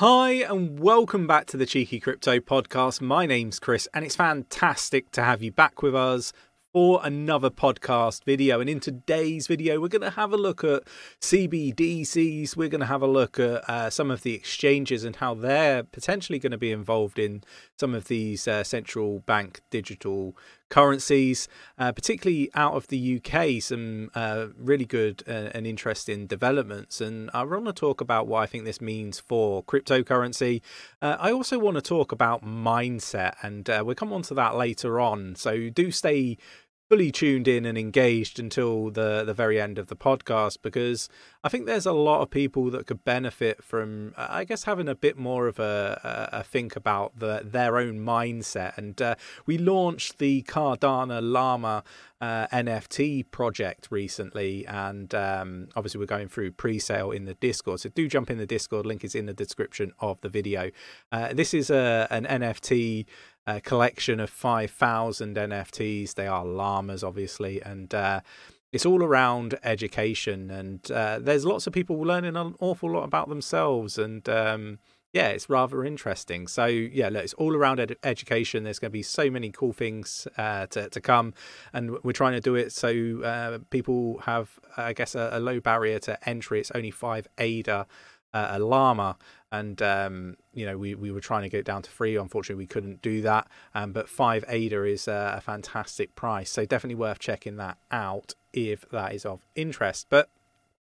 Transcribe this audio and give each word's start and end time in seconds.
Hi, 0.00 0.30
and 0.30 0.80
welcome 0.80 1.26
back 1.26 1.44
to 1.48 1.58
the 1.58 1.66
Cheeky 1.66 2.00
Crypto 2.00 2.38
Podcast. 2.38 3.02
My 3.02 3.26
name's 3.26 3.58
Chris, 3.58 3.86
and 3.92 4.02
it's 4.02 4.16
fantastic 4.16 5.10
to 5.10 5.22
have 5.22 5.42
you 5.42 5.52
back 5.52 5.82
with 5.82 5.94
us 5.94 6.32
for 6.72 7.02
another 7.04 7.50
podcast 7.50 8.24
video. 8.24 8.60
And 8.60 8.70
in 8.70 8.80
today's 8.80 9.46
video, 9.46 9.78
we're 9.78 9.88
going 9.88 10.00
to 10.00 10.08
have 10.08 10.32
a 10.32 10.38
look 10.38 10.64
at 10.64 10.84
CBDCs. 11.20 12.56
We're 12.56 12.70
going 12.70 12.80
to 12.80 12.86
have 12.86 13.02
a 13.02 13.06
look 13.06 13.38
at 13.38 13.68
uh, 13.68 13.90
some 13.90 14.10
of 14.10 14.22
the 14.22 14.32
exchanges 14.32 15.04
and 15.04 15.16
how 15.16 15.34
they're 15.34 15.82
potentially 15.82 16.38
going 16.38 16.52
to 16.52 16.56
be 16.56 16.72
involved 16.72 17.18
in 17.18 17.44
some 17.78 17.94
of 17.94 18.08
these 18.08 18.48
uh, 18.48 18.64
central 18.64 19.18
bank 19.18 19.60
digital 19.68 20.34
currencies, 20.70 21.48
uh, 21.78 21.92
particularly 21.92 22.50
out 22.54 22.74
of 22.74 22.86
the 22.88 23.20
UK. 23.22 23.60
Some 23.62 24.10
uh, 24.14 24.46
really 24.56 24.86
good 24.86 25.22
uh, 25.28 25.50
and 25.52 25.66
interesting 25.66 26.26
developments. 26.26 27.00
And 27.00 27.30
I 27.34 27.42
want 27.42 27.66
to 27.66 27.72
talk 27.72 28.00
about 28.00 28.26
what 28.26 28.42
I 28.42 28.46
think 28.46 28.64
this 28.64 28.80
means 28.80 29.20
for 29.20 29.62
cryptocurrency. 29.64 30.62
Uh, 31.02 31.16
I 31.20 31.30
also 31.32 31.58
want 31.58 31.74
to 31.74 31.82
talk 31.82 32.12
about 32.12 32.44
mindset, 32.44 33.34
and 33.42 33.68
we'll 33.84 33.94
come 33.94 34.12
on 34.12 34.22
to 34.22 34.34
that 34.34 34.56
later 34.56 34.98
on. 34.98 35.34
So 35.36 35.68
do 35.68 35.90
stay 35.90 36.38
fully 36.90 37.12
tuned 37.12 37.46
in 37.46 37.64
and 37.64 37.78
engaged 37.78 38.40
until 38.40 38.90
the 38.90 39.22
the 39.24 39.32
very 39.32 39.60
end 39.60 39.78
of 39.78 39.86
the 39.86 39.94
podcast 39.94 40.58
because 40.60 41.08
I 41.44 41.48
think 41.48 41.66
there's 41.66 41.86
a 41.86 41.92
lot 41.92 42.20
of 42.20 42.30
people 42.30 42.68
that 42.72 42.88
could 42.88 43.04
benefit 43.04 43.62
from 43.62 44.12
uh, 44.16 44.26
I 44.28 44.42
guess 44.42 44.64
having 44.64 44.88
a 44.88 44.96
bit 44.96 45.16
more 45.16 45.46
of 45.46 45.60
a, 45.60 46.28
a 46.32 46.42
think 46.42 46.74
about 46.74 47.16
the, 47.16 47.42
their 47.44 47.78
own 47.78 48.00
mindset. 48.00 48.76
And 48.76 49.00
uh, 49.00 49.14
we 49.46 49.56
launched 49.56 50.18
the 50.18 50.42
Cardano 50.42 51.20
Llama 51.22 51.84
uh, 52.20 52.48
NFT 52.48 53.30
project 53.30 53.86
recently 53.92 54.66
and 54.66 55.14
um, 55.14 55.68
obviously 55.76 56.00
we're 56.00 56.06
going 56.06 56.28
through 56.28 56.50
pre-sale 56.50 57.12
in 57.12 57.24
the 57.24 57.34
Discord. 57.34 57.80
So 57.80 57.88
do 57.88 58.08
jump 58.08 58.30
in 58.30 58.38
the 58.38 58.46
Discord. 58.46 58.84
Link 58.84 59.04
is 59.04 59.14
in 59.14 59.26
the 59.26 59.32
description 59.32 59.92
of 60.00 60.20
the 60.22 60.28
video. 60.28 60.72
Uh, 61.12 61.32
this 61.32 61.54
is 61.54 61.70
a 61.70 62.08
an 62.10 62.24
NFT 62.24 63.06
a 63.56 63.60
collection 63.60 64.20
of 64.20 64.30
5,000 64.30 65.36
NFTs. 65.36 66.14
They 66.14 66.26
are 66.26 66.44
llamas, 66.44 67.02
obviously, 67.02 67.60
and 67.62 67.92
uh, 67.94 68.20
it's 68.72 68.86
all 68.86 69.02
around 69.02 69.58
education. 69.62 70.50
And 70.50 70.90
uh, 70.90 71.18
there's 71.20 71.44
lots 71.44 71.66
of 71.66 71.72
people 71.72 72.00
learning 72.00 72.36
an 72.36 72.54
awful 72.60 72.90
lot 72.90 73.04
about 73.04 73.28
themselves. 73.28 73.98
And 73.98 74.28
um, 74.28 74.78
yeah, 75.12 75.28
it's 75.28 75.50
rather 75.50 75.84
interesting. 75.84 76.46
So 76.46 76.66
yeah, 76.66 77.08
look, 77.08 77.24
it's 77.24 77.34
all 77.34 77.56
around 77.56 77.80
ed- 77.80 77.96
education. 78.04 78.62
There's 78.62 78.78
going 78.78 78.90
to 78.90 78.92
be 78.92 79.02
so 79.02 79.30
many 79.30 79.50
cool 79.50 79.72
things 79.72 80.28
uh, 80.38 80.66
to 80.66 80.88
to 80.88 81.00
come, 81.00 81.34
and 81.72 81.98
we're 82.04 82.12
trying 82.12 82.34
to 82.34 82.40
do 82.40 82.54
it 82.54 82.72
so 82.72 83.22
uh, 83.22 83.58
people 83.70 84.18
have, 84.20 84.60
I 84.76 84.92
guess, 84.92 85.16
a, 85.16 85.30
a, 85.32 85.40
low 85.40 85.58
barrier 85.58 85.98
to 86.00 86.28
entry. 86.28 86.60
It's 86.60 86.70
only 86.72 86.92
five 86.92 87.26
ADA 87.38 87.86
uh, 88.32 88.48
a 88.52 88.58
llama 88.58 89.16
and 89.52 89.80
um, 89.82 90.36
you 90.52 90.64
know 90.66 90.78
we, 90.78 90.94
we 90.94 91.10
were 91.10 91.20
trying 91.20 91.42
to 91.42 91.48
get 91.48 91.60
it 91.60 91.66
down 91.66 91.82
to 91.82 91.90
free 91.90 92.16
unfortunately 92.16 92.62
we 92.62 92.66
couldn't 92.66 93.02
do 93.02 93.22
that. 93.22 93.48
Um, 93.74 93.92
but 93.92 94.08
5 94.08 94.44
ada 94.48 94.84
is 94.84 95.08
a, 95.08 95.34
a 95.38 95.40
fantastic 95.40 96.14
price. 96.14 96.50
So 96.50 96.64
definitely 96.64 96.96
worth 96.96 97.18
checking 97.18 97.56
that 97.56 97.78
out 97.90 98.34
if 98.52 98.88
that 98.90 99.14
is 99.14 99.24
of 99.24 99.46
interest. 99.54 100.06
But 100.10 100.28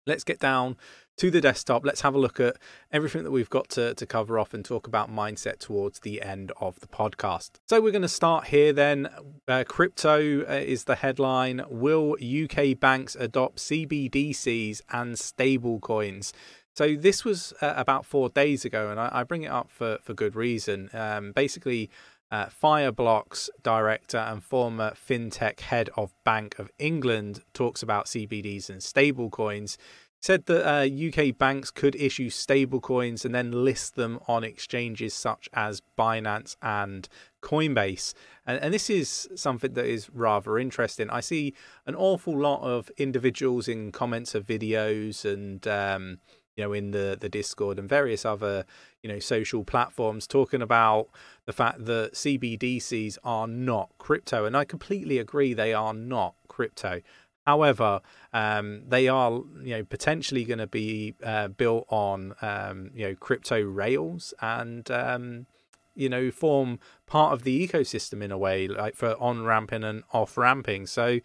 let's 0.06 0.24
get 0.24 0.38
down 0.38 0.76
to 1.16 1.30
the 1.30 1.40
desktop. 1.40 1.84
Let's 1.84 2.00
have 2.00 2.14
a 2.14 2.18
look 2.18 2.40
at 2.40 2.56
everything 2.90 3.22
that 3.24 3.30
we've 3.30 3.50
got 3.50 3.68
to, 3.70 3.94
to 3.94 4.06
cover 4.06 4.38
off 4.38 4.54
and 4.54 4.64
talk 4.64 4.86
about 4.86 5.10
mindset 5.10 5.58
towards 5.58 6.00
the 6.00 6.22
end 6.22 6.52
of 6.60 6.80
the 6.80 6.86
podcast. 6.86 7.52
So 7.68 7.80
we're 7.80 7.92
going 7.92 8.02
to 8.02 8.08
start 8.08 8.48
here 8.48 8.72
then. 8.72 9.08
Uh, 9.46 9.64
crypto 9.66 10.40
uh, 10.42 10.54
is 10.54 10.84
the 10.84 10.96
headline. 10.96 11.62
Will 11.68 12.12
uk 12.12 12.80
banks 12.80 13.16
adopt 13.16 13.58
cbdcs 13.58 14.80
and 14.90 15.18
stable 15.18 15.80
coins 15.80 16.32
so 16.74 16.94
this 16.94 17.24
was 17.24 17.52
uh, 17.60 17.74
about 17.76 18.06
four 18.06 18.28
days 18.28 18.64
ago, 18.64 18.90
and 18.90 18.98
I, 18.98 19.10
I, 19.12 19.24
bring 19.24 19.42
it 19.42 19.50
up 19.50 19.70
for, 19.70 19.98
for 20.02 20.14
good 20.14 20.34
reason. 20.34 20.88
Um, 20.94 21.32
basically, 21.32 21.90
uh, 22.30 22.46
Fireblocks 22.46 23.50
director 23.62 24.16
and 24.16 24.42
former 24.42 24.92
fintech 24.92 25.60
head 25.60 25.90
of 25.98 26.14
Bank 26.24 26.58
of 26.58 26.70
England 26.78 27.42
talks 27.52 27.82
about 27.82 28.06
CBDs 28.06 28.70
and 28.70 28.80
stablecoins. 28.80 29.76
Said 30.22 30.46
that 30.46 30.64
uh, 30.64 30.86
UK 30.86 31.36
banks 31.36 31.72
could 31.72 31.96
issue 31.96 32.30
stablecoins 32.30 33.24
and 33.24 33.34
then 33.34 33.64
list 33.64 33.96
them 33.96 34.20
on 34.28 34.44
exchanges 34.44 35.12
such 35.12 35.48
as 35.52 35.82
Binance 35.98 36.54
and 36.62 37.08
Coinbase. 37.42 38.14
And, 38.46 38.62
and, 38.62 38.72
this 38.72 38.88
is 38.88 39.28
something 39.34 39.72
that 39.72 39.84
is 39.84 40.08
rather 40.10 40.60
interesting. 40.60 41.10
I 41.10 41.20
see 41.20 41.54
an 41.86 41.96
awful 41.96 42.38
lot 42.38 42.62
of 42.62 42.88
individuals 42.96 43.66
in 43.66 43.90
comments 43.90 44.36
of 44.36 44.46
videos 44.46 45.24
and 45.24 45.66
um, 45.66 46.18
you 46.56 46.64
know 46.64 46.72
in 46.72 46.90
the 46.90 47.16
the 47.20 47.28
discord 47.28 47.78
and 47.78 47.88
various 47.88 48.24
other 48.24 48.64
you 49.02 49.08
know 49.08 49.18
social 49.18 49.64
platforms 49.64 50.26
talking 50.26 50.62
about 50.62 51.08
the 51.46 51.52
fact 51.52 51.84
that 51.86 52.12
cbdcs 52.14 53.18
are 53.24 53.46
not 53.46 53.90
crypto. 53.98 54.44
And 54.44 54.56
i 54.56 54.64
completely 54.64 55.18
agree 55.18 55.54
they 55.54 55.74
are 55.74 55.94
not 55.94 56.34
crypto. 56.48 57.00
However 57.46 58.00
um, 58.32 58.82
they 58.86 59.08
are 59.08 59.32
you 59.62 59.76
know 59.76 59.84
potentially 59.84 60.44
going 60.44 60.58
to 60.58 60.68
be 60.68 61.14
uh, 61.24 61.48
built 61.48 61.86
on 61.88 62.34
um, 62.40 62.90
you 62.94 63.08
know 63.08 63.14
crypto 63.16 63.60
rails 63.60 64.32
and 64.40 64.88
um, 64.90 65.46
you 65.94 66.08
know 66.08 66.30
form 66.30 66.78
part 67.06 67.32
of 67.32 67.42
the 67.42 67.66
ecosystem 67.66 68.22
in 68.22 68.30
a 68.30 68.38
way 68.38 68.68
like 68.68 68.94
for 68.94 69.14
on 69.20 69.44
ramping 69.44 69.84
and 69.84 70.04
off 70.12 70.36
ramping 70.36 70.86
so 70.86 71.18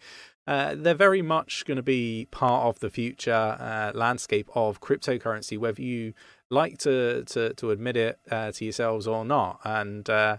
uh, 0.48 0.74
they're 0.74 0.94
very 0.94 1.20
much 1.20 1.66
going 1.66 1.76
to 1.76 1.82
be 1.82 2.26
part 2.30 2.64
of 2.64 2.80
the 2.80 2.88
future 2.88 3.54
uh, 3.60 3.92
landscape 3.94 4.48
of 4.54 4.80
cryptocurrency, 4.80 5.58
whether 5.58 5.82
you 5.82 6.14
like 6.48 6.78
to 6.78 7.22
to, 7.24 7.52
to 7.52 7.70
admit 7.70 7.98
it 7.98 8.18
uh, 8.30 8.50
to 8.52 8.64
yourselves 8.64 9.06
or 9.06 9.26
not. 9.26 9.60
And 9.62 10.08
uh, 10.08 10.38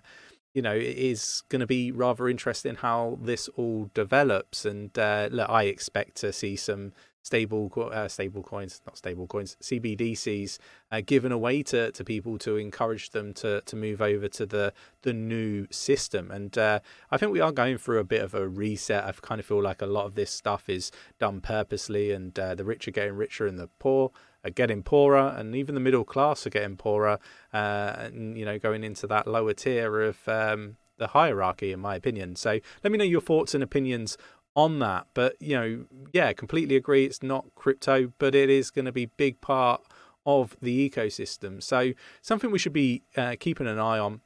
you 0.55 0.63
know, 0.63 0.73
it 0.73 0.97
is 0.97 1.43
going 1.49 1.59
to 1.59 1.67
be 1.67 1.91
rather 1.91 2.27
interesting 2.27 2.73
how 2.73 3.19
this 3.21 3.49
all 3.49 3.91
develops. 3.93 4.65
And 4.65 4.97
uh, 4.97 5.29
look, 5.31 5.47
I 5.47 5.65
expect 5.65 6.15
to 6.17 6.33
see 6.33 6.55
some 6.55 6.91
stable 7.29 7.71
uh, 7.93 8.07
stable 8.07 8.41
coins, 8.41 8.81
not 8.87 8.97
stable 8.97 9.27
coins, 9.27 9.55
CBDCs 9.61 10.57
uh, 10.91 11.01
given 11.05 11.31
away 11.31 11.61
to, 11.61 11.91
to 11.91 12.03
people 12.03 12.39
to 12.39 12.57
encourage 12.57 13.11
them 13.11 13.35
to, 13.35 13.61
to 13.61 13.75
move 13.75 14.01
over 14.01 14.27
to 14.27 14.47
the 14.47 14.73
the 15.03 15.13
new 15.13 15.67
system. 15.69 16.31
And 16.31 16.57
uh, 16.57 16.79
I 17.11 17.17
think 17.17 17.31
we 17.31 17.39
are 17.39 17.51
going 17.51 17.77
through 17.77 17.99
a 17.99 18.03
bit 18.03 18.23
of 18.23 18.33
a 18.33 18.47
reset. 18.47 19.05
I 19.05 19.11
kind 19.11 19.39
of 19.39 19.45
feel 19.45 19.61
like 19.61 19.83
a 19.83 19.85
lot 19.85 20.07
of 20.07 20.15
this 20.15 20.31
stuff 20.31 20.67
is 20.67 20.91
done 21.19 21.39
purposely, 21.39 22.11
and 22.11 22.37
uh, 22.39 22.55
the 22.55 22.65
rich 22.65 22.87
are 22.87 22.91
getting 22.99 23.13
richer 23.13 23.45
and 23.45 23.59
the 23.59 23.69
poor 23.77 24.11
are 24.43 24.49
getting 24.49 24.81
poorer, 24.81 25.35
and 25.37 25.55
even 25.55 25.75
the 25.75 25.81
middle 25.81 26.05
class 26.05 26.47
are 26.47 26.49
getting 26.49 26.77
poorer. 26.77 27.19
Uh, 27.53 27.93
and 27.99 28.37
you 28.39 28.45
know, 28.45 28.57
going 28.57 28.83
into 28.83 29.05
that 29.05 29.27
lower 29.27 29.53
tier 29.53 30.01
of 30.01 30.27
um, 30.27 30.77
the 30.99 31.07
hierarchy, 31.07 31.71
in 31.71 31.79
my 31.79 31.95
opinion. 31.95 32.35
So 32.35 32.59
let 32.83 32.91
me 32.91 32.97
know 32.97 33.05
your 33.05 33.21
thoughts 33.21 33.55
and 33.55 33.63
opinions 33.63 34.17
on 34.59 34.79
that. 34.79 35.07
But 35.13 35.35
you 35.41 35.55
know, 35.55 35.85
yeah, 36.13 36.33
completely 36.33 36.75
agree. 36.75 37.05
It's 37.05 37.23
not 37.23 37.45
crypto, 37.55 38.13
but 38.17 38.35
it 38.35 38.49
is 38.49 38.71
going 38.71 38.85
to 38.85 38.91
be 38.91 39.05
big 39.05 39.41
part 39.41 39.81
of 40.25 40.55
the 40.61 40.89
ecosystem. 40.89 41.61
So 41.63 41.93
something 42.21 42.51
we 42.51 42.59
should 42.59 42.73
be 42.73 43.03
uh, 43.15 43.35
keeping 43.39 43.67
an 43.67 43.79
eye 43.79 43.99
on. 43.99 44.21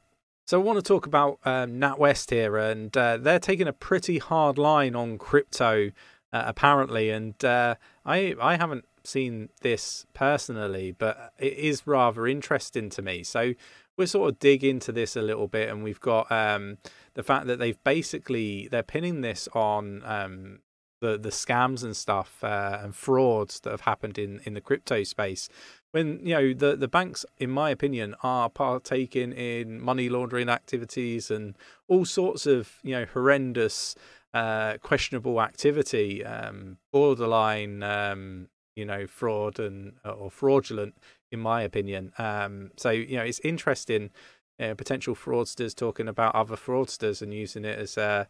So 0.46 0.60
I 0.60 0.62
want 0.62 0.78
to 0.78 0.82
talk 0.82 1.06
about 1.06 1.38
um, 1.44 1.80
NatWest 1.80 2.30
here, 2.30 2.58
and 2.58 2.94
uh, 2.96 3.16
they're 3.16 3.38
taking 3.38 3.66
a 3.66 3.72
pretty 3.72 4.18
hard 4.18 4.58
line 4.58 4.94
on 4.94 5.16
crypto, 5.16 5.90
uh, 6.32 6.42
apparently. 6.46 7.08
And 7.08 7.42
uh, 7.42 7.76
I 8.04 8.34
I 8.40 8.56
haven't 8.56 8.84
seen 9.04 9.48
this 9.62 10.06
personally, 10.12 10.92
but 10.92 11.32
it 11.38 11.54
is 11.54 11.86
rather 11.86 12.26
interesting 12.26 12.90
to 12.90 13.02
me. 13.02 13.22
So 13.22 13.54
we'll 13.96 14.06
sort 14.06 14.30
of 14.30 14.38
dig 14.38 14.64
into 14.64 14.92
this 14.92 15.16
a 15.16 15.22
little 15.22 15.48
bit, 15.48 15.68
and 15.68 15.82
we've 15.82 16.00
got 16.00 16.30
um, 16.30 16.78
the 17.14 17.22
fact 17.22 17.46
that 17.46 17.58
they've 17.58 17.82
basically 17.84 18.68
they're 18.68 18.82
pinning 18.82 19.20
this 19.20 19.48
on 19.54 20.02
um, 20.04 20.60
the 21.00 21.18
the 21.18 21.30
scams 21.30 21.84
and 21.84 21.96
stuff 21.96 22.42
uh, 22.42 22.78
and 22.82 22.94
frauds 22.96 23.60
that 23.60 23.70
have 23.70 23.82
happened 23.82 24.18
in 24.18 24.40
in 24.44 24.54
the 24.54 24.60
crypto 24.60 25.02
space. 25.04 25.48
When 25.92 26.20
you 26.26 26.34
know 26.34 26.54
the 26.54 26.76
the 26.76 26.88
banks, 26.88 27.24
in 27.38 27.50
my 27.50 27.70
opinion, 27.70 28.14
are 28.22 28.48
partaking 28.50 29.32
in 29.32 29.80
money 29.80 30.08
laundering 30.08 30.48
activities 30.48 31.30
and 31.30 31.56
all 31.88 32.04
sorts 32.04 32.46
of 32.46 32.74
you 32.82 32.92
know 32.92 33.06
horrendous. 33.12 33.94
Uh, 34.32 34.78
questionable 34.78 35.40
activity, 35.40 36.24
um, 36.24 36.76
borderline, 36.92 37.84
um, 37.84 38.48
you 38.74 38.84
know, 38.84 39.06
fraud 39.06 39.60
and 39.60 39.92
or 40.04 40.28
fraudulent, 40.28 40.96
in 41.34 41.40
my 41.40 41.60
opinion. 41.62 42.12
Um, 42.16 42.70
so 42.76 42.90
you 42.90 43.16
know, 43.16 43.22
it's 43.24 43.40
interesting 43.40 44.10
uh, 44.58 44.74
potential 44.74 45.14
fraudsters 45.14 45.74
talking 45.74 46.08
about 46.08 46.34
other 46.34 46.56
fraudsters 46.56 47.20
and 47.20 47.34
using 47.34 47.64
it 47.64 47.78
as 47.78 47.98
a 47.98 48.26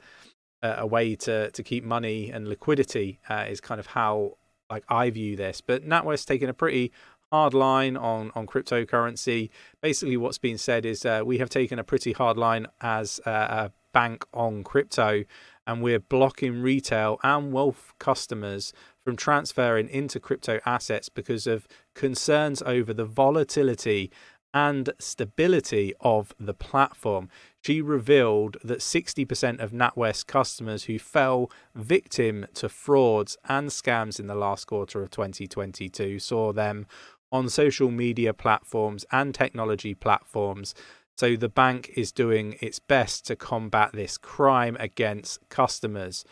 a 0.63 0.87
way 0.87 1.15
to 1.15 1.51
to 1.51 1.63
keep 1.63 1.85
money 1.85 2.31
and 2.31 2.49
liquidity 2.49 3.21
uh, 3.29 3.45
is 3.49 3.61
kind 3.61 3.79
of 3.79 3.89
how 3.89 4.39
like 4.71 4.85
I 4.89 5.11
view 5.11 5.37
this. 5.37 5.61
But 5.61 5.87
NatWest 5.87 6.27
taking 6.27 6.49
a 6.49 6.55
pretty 6.55 6.91
hard 7.31 7.53
line 7.53 7.97
on 7.97 8.33
on 8.35 8.47
cryptocurrency. 8.47 9.51
Basically, 9.83 10.17
what's 10.17 10.39
being 10.39 10.59
said 10.59 10.87
is 10.87 11.05
uh, 11.05 11.23
we 11.25 11.39
have 11.39 11.51
taken 11.51 11.79
a 11.79 11.85
pretty 11.85 12.13
hard 12.13 12.39
line 12.39 12.67
as 12.81 13.21
a 13.27 13.71
bank 13.93 14.25
on 14.33 14.65
crypto, 14.65 15.25
and 15.67 15.83
we're 15.83 16.01
blocking 16.01 16.63
retail 16.63 17.19
and 17.23 17.53
wealth 17.53 17.93
customers 17.99 18.73
from 19.05 19.17
transferring 19.17 19.89
into 19.89 20.19
crypto 20.19 20.61
assets 20.65 21.09
because 21.09 21.47
of 21.47 21.69
concerns 21.95 22.63
over 22.63 22.95
the 22.95 23.05
volatility 23.05 24.11
and 24.55 24.91
stability 25.01 25.93
of 26.01 26.33
the 26.39 26.55
platform. 26.55 27.29
She 27.63 27.83
revealed 27.83 28.57
that 28.63 28.79
60% 28.79 29.61
of 29.61 29.73
NatWest 29.73 30.27
customers 30.27 30.85
who 30.85 30.99
fell 30.99 31.51
victim 31.75 32.47
to 32.55 32.69
frauds 32.69 33.37
and 33.49 33.69
scams 33.69 34.21
in 34.21 34.29
the 34.29 34.35
last 34.37 34.67
quarter 34.67 35.03
of 35.03 35.11
2022 35.11 36.21
saw 36.21 36.53
them 36.53 36.87
on 37.33 37.49
social 37.49 37.91
media 37.91 38.33
platforms 38.33 39.05
and 39.11 39.35
technology 39.35 39.93
platforms. 39.93 40.73
So 41.17 41.35
the 41.35 41.49
bank 41.49 41.91
is 41.97 42.13
doing 42.13 42.57
its 42.61 42.79
best 42.79 43.27
to 43.27 43.37
combat 43.37 43.91
this 43.93 44.17
crime 44.17 44.77
against 44.79 45.41
customers 45.49 46.25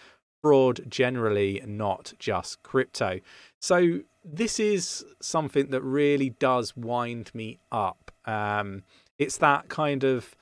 fraud 0.42 0.82
generally, 0.88 1.62
not 1.66 2.12
just 2.18 2.62
crypto. 2.62 3.20
So 3.60 4.00
this 4.24 4.60
is 4.60 5.04
something 5.20 5.70
that 5.70 5.82
really 5.82 6.30
does 6.30 6.76
wind 6.76 7.30
me 7.34 7.58
up. 7.70 8.10
Um, 8.24 8.82
it's 9.18 9.38
that 9.38 9.68
kind 9.68 10.04
of, 10.04 10.34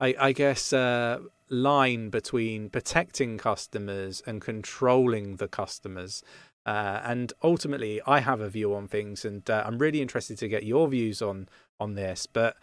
I, 0.00 0.14
I 0.18 0.32
guess, 0.32 0.72
uh, 0.72 1.18
line 1.48 2.08
between 2.08 2.70
protecting 2.70 3.38
customers 3.38 4.22
and 4.26 4.40
controlling 4.40 5.36
the 5.36 5.48
customers. 5.48 6.22
Uh, 6.64 7.00
and 7.04 7.32
ultimately, 7.42 8.00
I 8.06 8.20
have 8.20 8.40
a 8.40 8.48
view 8.48 8.74
on 8.74 8.88
things, 8.88 9.24
and 9.24 9.48
uh, 9.50 9.64
I'm 9.66 9.78
really 9.78 10.00
interested 10.00 10.38
to 10.38 10.48
get 10.48 10.62
your 10.62 10.88
views 10.88 11.20
on 11.20 11.48
on 11.80 11.94
this. 11.94 12.26
But 12.26 12.56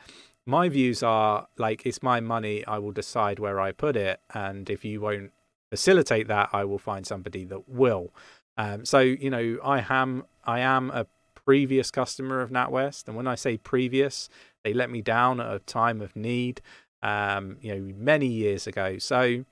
my 0.45 0.69
views 0.69 1.03
are 1.03 1.47
like 1.57 1.85
it's 1.85 2.01
my 2.01 2.21
money; 2.21 2.65
I 2.65 2.77
will 2.79 2.93
decide 2.93 3.39
where 3.39 3.59
I 3.59 3.73
put 3.73 3.97
it, 3.97 4.21
and 4.33 4.69
if 4.69 4.85
you 4.85 5.01
won't 5.01 5.33
facilitate 5.69 6.27
that, 6.27 6.49
I 6.53 6.63
will 6.65 6.79
find 6.79 7.05
somebody 7.05 7.45
that 7.45 7.69
will. 7.69 8.13
Um, 8.57 8.85
so 8.85 8.99
you 8.99 9.29
know, 9.29 9.57
I 9.63 9.85
am 9.89 10.25
I 10.43 10.59
am 10.59 10.91
a 10.91 11.05
previous 11.33 11.91
customer 11.91 12.41
of 12.41 12.49
NatWest, 12.49 13.07
and 13.07 13.15
when 13.15 13.27
I 13.27 13.35
say 13.35 13.57
previous, 13.57 14.29
they 14.63 14.73
let 14.73 14.89
me 14.89 15.01
down 15.01 15.39
at 15.39 15.51
a 15.53 15.59
time 15.59 16.01
of 16.01 16.15
need. 16.15 16.61
Um, 17.01 17.57
you 17.61 17.73
know, 17.73 17.93
many 17.95 18.27
years 18.27 18.67
ago. 18.67 18.97
So 18.97 19.45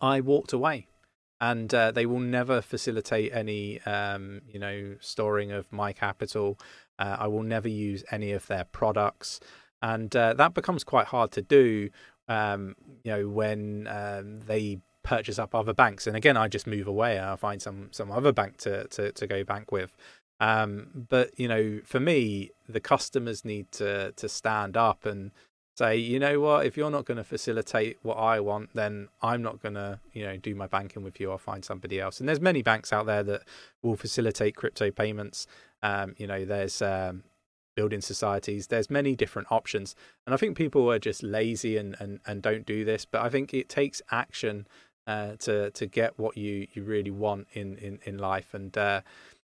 I 0.00 0.20
walked 0.20 0.54
away, 0.54 0.86
and 1.40 1.72
uh, 1.74 1.90
they 1.90 2.06
will 2.06 2.20
never 2.20 2.62
facilitate 2.62 3.32
any 3.34 3.80
um, 3.82 4.40
you 4.48 4.58
know 4.58 4.96
storing 5.00 5.52
of 5.52 5.70
my 5.72 5.92
capital. 5.92 6.58
Uh, 6.98 7.16
I 7.20 7.26
will 7.26 7.42
never 7.42 7.68
use 7.68 8.04
any 8.10 8.32
of 8.32 8.46
their 8.46 8.64
products, 8.64 9.40
and 9.82 10.14
uh, 10.16 10.32
that 10.34 10.54
becomes 10.54 10.84
quite 10.84 11.06
hard 11.06 11.30
to 11.32 11.42
do. 11.42 11.90
Um, 12.26 12.74
you 13.02 13.12
know, 13.12 13.28
when 13.28 13.86
um, 13.88 14.40
they 14.40 14.78
purchase 15.04 15.38
up 15.38 15.54
other 15.54 15.72
banks. 15.72 16.08
And 16.08 16.16
again, 16.16 16.36
I 16.36 16.48
just 16.48 16.66
move 16.66 16.88
away 16.88 17.16
and 17.16 17.26
I 17.26 17.36
find 17.36 17.62
some 17.62 17.88
some 17.92 18.10
other 18.10 18.32
bank 18.32 18.56
to 18.58 18.88
to, 18.88 19.12
to 19.12 19.26
go 19.26 19.44
bank 19.44 19.70
with. 19.70 19.96
Um, 20.40 21.06
but 21.08 21.38
you 21.38 21.46
know, 21.46 21.80
for 21.84 22.00
me, 22.00 22.50
the 22.68 22.80
customers 22.80 23.44
need 23.44 23.70
to 23.72 24.12
to 24.12 24.28
stand 24.28 24.76
up 24.76 25.06
and 25.06 25.30
say, 25.76 25.96
you 25.96 26.18
know 26.18 26.40
what, 26.40 26.66
if 26.66 26.76
you're 26.76 26.90
not 26.90 27.04
going 27.04 27.16
to 27.16 27.24
facilitate 27.24 27.98
what 28.02 28.14
I 28.14 28.40
want, 28.40 28.70
then 28.74 29.08
I'm 29.22 29.42
not 29.42 29.60
going 29.60 29.74
to, 29.74 29.98
you 30.12 30.24
know, 30.24 30.36
do 30.36 30.54
my 30.54 30.68
banking 30.68 31.02
with 31.02 31.18
you. 31.18 31.32
I'll 31.32 31.38
find 31.38 31.64
somebody 31.64 32.00
else. 32.00 32.20
And 32.20 32.28
there's 32.28 32.40
many 32.40 32.62
banks 32.62 32.92
out 32.92 33.06
there 33.06 33.24
that 33.24 33.42
will 33.82 33.96
facilitate 33.96 34.54
crypto 34.54 34.92
payments. 34.92 35.48
Um, 35.82 36.14
you 36.16 36.28
know, 36.28 36.44
there's 36.44 36.80
um, 36.80 37.24
building 37.74 38.00
societies. 38.00 38.68
There's 38.68 38.88
many 38.88 39.16
different 39.16 39.50
options, 39.50 39.94
and 40.26 40.34
I 40.34 40.36
think 40.36 40.56
people 40.56 40.90
are 40.90 40.98
just 40.98 41.22
lazy 41.22 41.76
and 41.76 41.96
and 41.98 42.20
and 42.26 42.40
don't 42.40 42.64
do 42.64 42.84
this. 42.84 43.04
But 43.04 43.22
I 43.22 43.28
think 43.28 43.52
it 43.52 43.68
takes 43.68 44.00
action 44.10 44.66
uh, 45.06 45.36
to 45.40 45.70
to 45.70 45.86
get 45.86 46.18
what 46.18 46.36
you 46.36 46.66
you 46.72 46.82
really 46.82 47.10
want 47.10 47.48
in 47.52 47.76
in 47.78 47.98
in 48.04 48.18
life. 48.18 48.54
And 48.54 48.76
uh, 48.76 49.02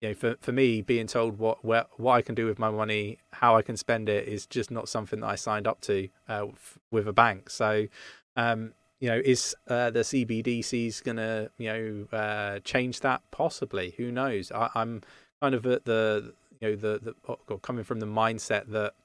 you 0.01 0.10
know, 0.10 0.16
for 0.16 0.36
for 0.42 0.51
me, 0.51 0.81
being 0.81 1.07
told 1.07 1.38
what 1.38 1.63
where, 1.63 1.86
what 1.98 2.13
I 2.13 2.22
can 2.22 2.36
do 2.36 2.46
with 2.46 2.60
my 2.60 2.69
money, 2.69 3.19
how 3.34 3.56
I 3.56 3.62
can 3.62 3.78
spend 3.78 4.10
it, 4.10 4.28
is 4.28 4.46
just 4.46 4.72
not 4.72 4.90
something 4.90 5.22
that 5.22 5.28
I 5.28 5.36
signed 5.36 5.68
up 5.68 5.81
to 5.81 6.10
uh, 6.28 6.48
with 6.92 7.07
a 7.07 7.13
bank. 7.13 7.50
So. 7.50 7.88
Um, 8.36 8.74
you 9.01 9.07
know, 9.10 9.22
is 9.24 9.56
uh, 9.69 9.90
the 9.92 10.01
CBDCs 10.01 11.04
to, 11.16 11.50
you 11.57 11.69
know, 11.69 12.18
uh, 12.18 12.60
change 12.66 13.00
that? 13.00 13.22
Possibly. 13.31 13.94
Who 13.96 14.12
knows? 14.12 14.51
I, 14.51 14.69
am 14.75 15.04
kind 15.42 15.56
of 15.56 15.66
at 15.66 15.86
the, 15.86 16.34
you 16.60 16.69
know, 16.69 16.75
the, 16.75 17.00
the 17.00 17.16
oh, 17.30 17.57
coming 17.60 17.86
from 17.86 18.01
the 18.01 18.06
mindset 18.06 18.69
that, 18.72 18.96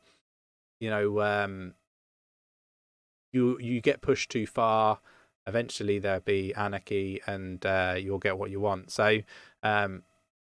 you 0.81 0.91
know, 0.91 1.21
um, 1.21 1.75
you 3.33 3.59
you 3.61 3.81
get 3.81 4.01
pushed 4.01 4.31
too 4.31 4.47
far 4.47 4.99
eventually 5.47 5.99
there'll 5.99 6.21
be 6.21 6.55
anarchy 6.55 7.21
and 7.27 7.65
uh, 7.67 7.95
you'll 7.99 8.19
get 8.19 8.39
what 8.39 8.51
you 8.51 8.61
want. 8.61 8.91
So, 8.91 9.21
um, 9.63 10.03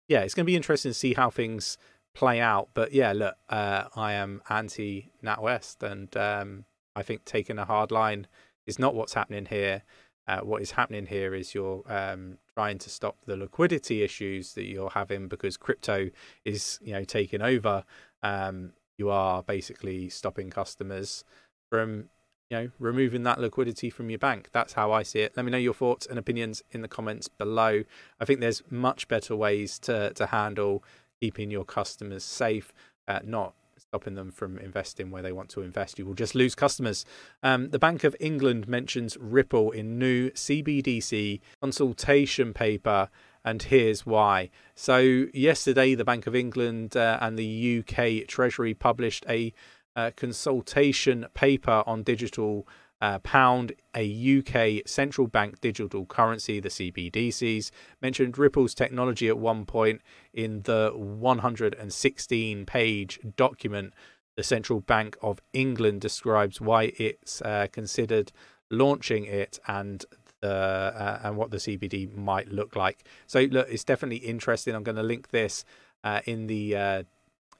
yeah, 0.08 0.22
it's 0.22 0.34
going 0.34 0.46
to 0.46 0.52
be 0.52 0.56
interesting 0.56 0.92
to 0.92 0.94
see 0.94 1.14
how 1.14 1.30
things 1.30 1.78
play 2.14 2.40
out. 2.40 2.70
But 2.74 2.94
yeah, 2.94 3.14
look, 3.14 3.36
uh, 3.50 3.86
I 3.96 4.14
am 4.14 4.42
anti 4.50 5.12
NatWest, 5.24 5.84
and 5.84 6.16
um, 6.18 6.66
I 6.96 7.04
think 7.04 7.26
taking 7.26 7.60
a 7.60 7.66
hard 7.66 7.92
line 7.92 8.28
is 8.66 8.80
not 8.80 8.96
what's 8.96 9.14
happening 9.14 9.46
here. 9.46 9.84
Uh, 10.28 10.40
what 10.40 10.62
is 10.62 10.72
happening 10.72 11.06
here 11.06 11.36
is 11.36 11.54
you're 11.54 11.84
um, 11.88 12.40
trying 12.56 12.80
to 12.80 12.90
stop 12.90 13.16
the 13.28 13.38
liquidity 13.38 14.02
issues 14.02 14.54
that 14.54 14.66
you're 14.66 14.90
having 14.90 15.28
because 15.28 15.56
crypto 15.56 16.10
is, 16.44 16.80
you 16.82 16.94
know, 16.94 17.04
taking 17.04 17.44
over. 17.44 17.84
Um, 18.24 18.74
you 18.98 19.12
are 19.12 19.44
basically 19.44 20.10
stopping 20.10 20.50
customers 20.50 21.24
from 21.70 22.10
you 22.50 22.58
know, 22.58 22.70
removing 22.80 23.24
that 23.24 23.40
liquidity 23.40 23.90
from 23.90 24.10
your 24.10 24.20
bank. 24.20 24.50
That's 24.52 24.74
how 24.74 24.92
I 24.92 25.04
see 25.04 25.20
it. 25.20 25.34
Let 25.36 25.46
me 25.46 25.52
know 25.52 25.58
your 25.58 25.74
thoughts 25.74 26.06
and 26.06 26.20
opinions 26.20 26.64
in 26.72 26.82
the 26.82 26.88
comments 26.88 27.28
below. 27.28 27.84
I 28.20 28.26
think 28.26 28.40
there's 28.40 28.62
much 28.70 29.08
better 29.08 29.36
ways 29.36 29.80
to 29.80 30.12
to 30.14 30.28
handle 30.28 30.84
keeping 31.20 31.50
your 31.50 31.66
customers 31.66 32.24
safe, 32.24 32.74
uh, 33.08 33.20
not 33.24 33.54
stopping 33.78 34.16
them 34.16 34.32
from 34.32 34.58
investing 34.60 35.10
where 35.10 35.22
they 35.22 35.32
want 35.32 35.50
to 35.50 35.62
invest. 35.62 35.98
You 35.98 36.06
will 36.06 36.14
just 36.14 36.36
lose 36.36 36.54
customers. 36.56 37.06
Um, 37.42 37.70
the 37.70 37.80
Bank 37.80 38.04
of 38.04 38.16
England 38.20 38.68
mentions 38.68 39.18
Ripple 39.20 39.72
in 39.72 39.98
new 39.98 40.32
CBDC 40.32 41.40
consultation 41.62 42.54
paper. 42.54 43.10
And 43.44 43.62
here's 43.62 44.06
why. 44.06 44.50
So, 44.74 45.28
yesterday, 45.32 45.94
the 45.94 46.04
Bank 46.04 46.26
of 46.26 46.36
England 46.36 46.98
uh, 46.98 47.20
and 47.22 47.38
the 47.38 47.80
UK 47.80 48.28
Treasury 48.28 48.74
published 48.74 49.24
a 49.30 49.54
uh, 49.96 50.12
consultation 50.16 51.26
paper 51.34 51.84
on 51.86 52.04
digital 52.04 52.68
uh, 53.02 53.20
pound, 53.20 53.74
a 53.96 54.40
UK 54.40 54.88
central 54.88 55.28
bank 55.28 55.60
digital 55.62 56.06
currency, 56.06 56.60
the 56.60 56.70
CBDCs, 56.70 57.72
mentioned 58.02 58.38
Ripple's 58.38 58.74
technology 58.74 59.28
at 59.28 59.38
one 59.38 59.66
point 59.66 60.02
in 60.34 60.62
the 60.64 60.92
116 60.96 62.66
page 62.66 63.20
document. 63.36 63.94
The 64.38 64.44
Central 64.44 64.82
Bank 64.82 65.18
of 65.22 65.42
England 65.54 66.02
describes 66.02 66.60
why 66.60 66.94
it's 66.98 67.42
uh, 67.42 67.68
considered 67.72 68.32
launching 68.70 69.26
it 69.26 69.60
and 69.68 70.04
uh, 70.44 71.20
and 71.24 71.38
what 71.38 71.52
the 71.52 71.58
CBD 71.58 72.14
might 72.16 72.50
look 72.50 72.76
like. 72.76 73.04
So 73.28 73.42
look, 73.42 73.68
it's 73.70 73.84
definitely 73.84 74.18
interesting. 74.18 74.76
I'm 74.76 74.84
going 74.84 74.98
to 74.98 75.04
link 75.04 75.30
this 75.30 75.66
uh, 76.04 76.22
in 76.26 76.48
the 76.48 76.76
uh, 76.76 77.04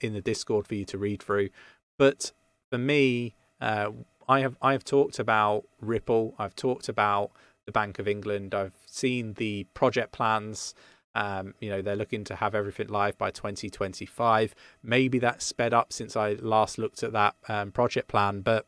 in 0.02 0.14
the 0.14 0.22
Discord 0.22 0.68
for 0.68 0.76
you 0.76 0.86
to 0.86 0.98
read 0.98 1.22
through. 1.22 1.50
But 1.98 2.32
for 2.70 2.78
me, 2.78 3.36
uh, 3.62 3.92
I 4.28 4.40
have 4.42 4.58
I 4.62 4.72
have 4.74 4.84
talked 4.84 5.20
about 5.20 5.66
Ripple. 5.80 6.36
I've 6.38 6.56
talked 6.56 6.90
about 6.90 7.32
the 7.66 7.72
Bank 7.72 8.00
of 8.00 8.08
England. 8.08 8.54
I've 8.54 8.76
seen 8.86 9.34
the 9.34 9.66
project 9.74 10.12
plans. 10.12 10.74
Um, 11.14 11.54
you 11.62 11.70
know, 11.70 11.82
they're 11.82 11.96
looking 11.96 12.26
to 12.26 12.36
have 12.36 12.54
everything 12.54 12.90
live 12.90 13.18
by 13.18 13.32
2025. 13.32 14.54
Maybe 14.84 15.18
that's 15.18 15.46
sped 15.46 15.74
up 15.74 15.94
since 15.94 16.18
I 16.18 16.34
last 16.34 16.78
looked 16.78 17.04
at 17.04 17.14
that 17.14 17.36
um, 17.48 17.72
project 17.72 18.10
plan, 18.10 18.42
but 18.42 18.66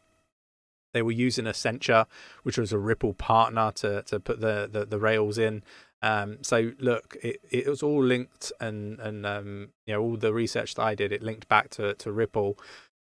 they 0.93 1.01
were 1.01 1.11
using 1.11 1.45
Accenture, 1.45 2.05
which 2.43 2.57
was 2.57 2.71
a 2.71 2.77
Ripple 2.77 3.13
partner, 3.13 3.71
to 3.75 4.03
to 4.03 4.19
put 4.19 4.39
the 4.39 4.69
the, 4.71 4.85
the 4.85 4.99
rails 4.99 5.37
in. 5.37 5.63
Um, 6.01 6.37
so 6.41 6.71
look, 6.79 7.17
it, 7.23 7.41
it 7.49 7.67
was 7.67 7.83
all 7.83 8.03
linked, 8.03 8.51
and 8.59 8.99
and 8.99 9.25
um, 9.25 9.69
you 9.85 9.93
know 9.93 10.01
all 10.01 10.17
the 10.17 10.33
research 10.33 10.75
that 10.75 10.83
I 10.83 10.95
did, 10.95 11.11
it 11.11 11.21
linked 11.21 11.47
back 11.47 11.69
to 11.71 11.93
to 11.95 12.11
Ripple. 12.11 12.57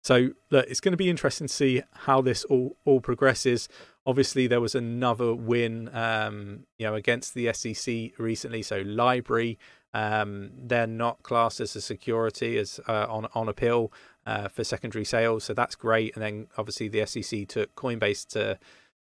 So 0.07 0.29
look, 0.51 0.65
it's 0.69 0.79
going 0.79 0.93
to 0.93 0.97
be 0.97 1.09
interesting 1.09 1.47
to 1.47 1.53
see 1.53 1.83
how 2.05 2.21
this 2.21 2.45
all 2.45 2.77
all 2.85 3.01
progresses. 3.01 3.67
Obviously, 4.05 4.47
there 4.47 4.61
was 4.61 4.73
another 4.73 5.35
win, 5.35 5.93
um, 5.93 6.65
you 6.77 6.85
know, 6.87 6.95
against 6.95 7.33
the 7.33 7.51
SEC 7.51 8.17
recently. 8.17 8.61
So 8.61 8.85
LBRY, 8.85 9.57
um, 9.93 10.51
they're 10.55 10.87
not 10.87 11.23
classed 11.23 11.59
as 11.59 11.75
a 11.75 11.81
security 11.81 12.57
as 12.57 12.79
uh, 12.87 13.05
on 13.09 13.27
on 13.35 13.49
appeal 13.49 13.91
uh, 14.25 14.47
for 14.47 14.63
secondary 14.63 15.03
sales, 15.03 15.43
so 15.43 15.53
that's 15.53 15.75
great. 15.75 16.15
And 16.15 16.23
then 16.23 16.47
obviously 16.57 16.87
the 16.87 17.05
SEC 17.05 17.45
took 17.49 17.75
Coinbase 17.75 18.25
to 18.29 18.57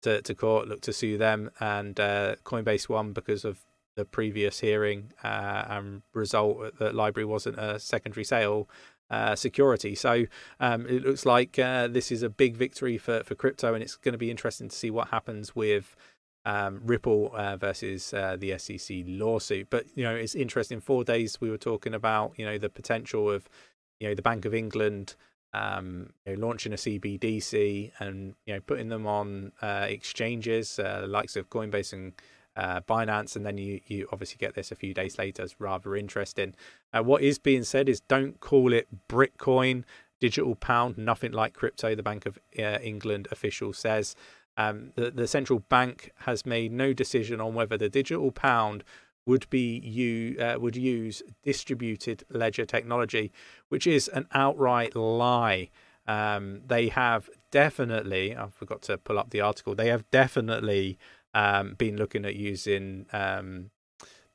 to, 0.02 0.20
to 0.20 0.34
court, 0.34 0.66
looked 0.66 0.82
to 0.84 0.92
sue 0.92 1.16
them, 1.16 1.52
and 1.60 2.00
uh, 2.00 2.34
Coinbase 2.42 2.88
won 2.88 3.12
because 3.12 3.44
of 3.44 3.60
the 3.94 4.04
previous 4.04 4.58
hearing 4.58 5.12
uh, 5.22 5.64
and 5.68 6.02
result 6.12 6.76
that 6.80 6.94
LBRY 6.94 7.24
wasn't 7.24 7.56
a 7.56 7.78
secondary 7.78 8.24
sale 8.24 8.68
uh, 9.10 9.34
security. 9.34 9.94
So 9.94 10.24
um, 10.60 10.86
it 10.86 11.02
looks 11.02 11.24
like 11.24 11.58
uh, 11.58 11.88
this 11.88 12.12
is 12.12 12.22
a 12.22 12.28
big 12.28 12.56
victory 12.56 12.98
for, 12.98 13.22
for 13.22 13.34
crypto, 13.34 13.74
and 13.74 13.82
it's 13.82 13.96
going 13.96 14.12
to 14.12 14.18
be 14.18 14.30
interesting 14.30 14.68
to 14.68 14.76
see 14.76 14.90
what 14.90 15.08
happens 15.08 15.54
with 15.56 15.96
um, 16.44 16.80
Ripple 16.84 17.32
uh, 17.34 17.56
versus 17.56 18.12
uh, 18.12 18.36
the 18.38 18.58
SEC 18.58 19.04
lawsuit. 19.06 19.68
But 19.70 19.86
you 19.94 20.04
know, 20.04 20.14
it's 20.14 20.34
interesting. 20.34 20.80
Four 20.80 21.04
days 21.04 21.40
we 21.40 21.50
were 21.50 21.58
talking 21.58 21.94
about 21.94 22.32
you 22.36 22.44
know 22.44 22.58
the 22.58 22.68
potential 22.68 23.30
of 23.30 23.48
you 24.00 24.08
know 24.08 24.14
the 24.14 24.22
Bank 24.22 24.44
of 24.44 24.54
England 24.54 25.14
um, 25.54 26.10
you 26.26 26.36
know, 26.36 26.46
launching 26.46 26.72
a 26.72 26.76
CBDC 26.76 27.92
and 27.98 28.34
you 28.46 28.54
know 28.54 28.60
putting 28.60 28.88
them 28.88 29.06
on 29.06 29.52
uh, 29.62 29.86
exchanges, 29.88 30.78
likes 31.06 31.36
of 31.36 31.50
Coinbase 31.50 31.92
and 31.92 32.12
uh, 32.58 32.80
Binance, 32.80 33.36
and 33.36 33.46
then 33.46 33.56
you 33.56 33.80
you 33.86 34.08
obviously 34.12 34.36
get 34.38 34.54
this 34.54 34.72
a 34.72 34.74
few 34.74 34.92
days 34.92 35.16
later. 35.16 35.44
It's 35.44 35.60
rather 35.60 35.94
interesting. 35.94 36.54
Uh, 36.92 37.02
what 37.02 37.22
is 37.22 37.38
being 37.38 37.62
said 37.62 37.88
is 37.88 38.00
don't 38.00 38.40
call 38.40 38.72
it 38.72 38.88
Bitcoin, 39.08 39.84
digital 40.20 40.56
pound, 40.56 40.98
nothing 40.98 41.32
like 41.32 41.54
crypto. 41.54 41.94
The 41.94 42.02
Bank 42.02 42.26
of 42.26 42.38
uh, 42.58 42.78
England 42.82 43.28
official 43.30 43.72
says. 43.72 44.16
Um, 44.56 44.90
the, 44.96 45.12
the 45.12 45.28
central 45.28 45.60
bank 45.60 46.10
has 46.22 46.44
made 46.44 46.72
no 46.72 46.92
decision 46.92 47.40
on 47.40 47.54
whether 47.54 47.78
the 47.78 47.88
digital 47.88 48.32
pound 48.32 48.82
would 49.24 49.48
be 49.50 49.78
you 49.78 50.36
uh, 50.40 50.56
would 50.58 50.74
use 50.74 51.22
distributed 51.44 52.24
ledger 52.28 52.64
technology, 52.64 53.30
which 53.68 53.86
is 53.86 54.08
an 54.08 54.26
outright 54.32 54.96
lie. 54.96 55.70
Um, 56.08 56.62
they 56.66 56.88
have 56.88 57.30
definitely, 57.52 58.34
I 58.34 58.48
forgot 58.48 58.82
to 58.82 58.98
pull 58.98 59.18
up 59.18 59.30
the 59.30 59.42
article. 59.42 59.76
They 59.76 59.88
have 59.88 60.10
definitely 60.10 60.98
um, 61.34 61.74
been 61.74 61.96
looking 61.96 62.24
at 62.24 62.36
using 62.36 63.06
um, 63.12 63.70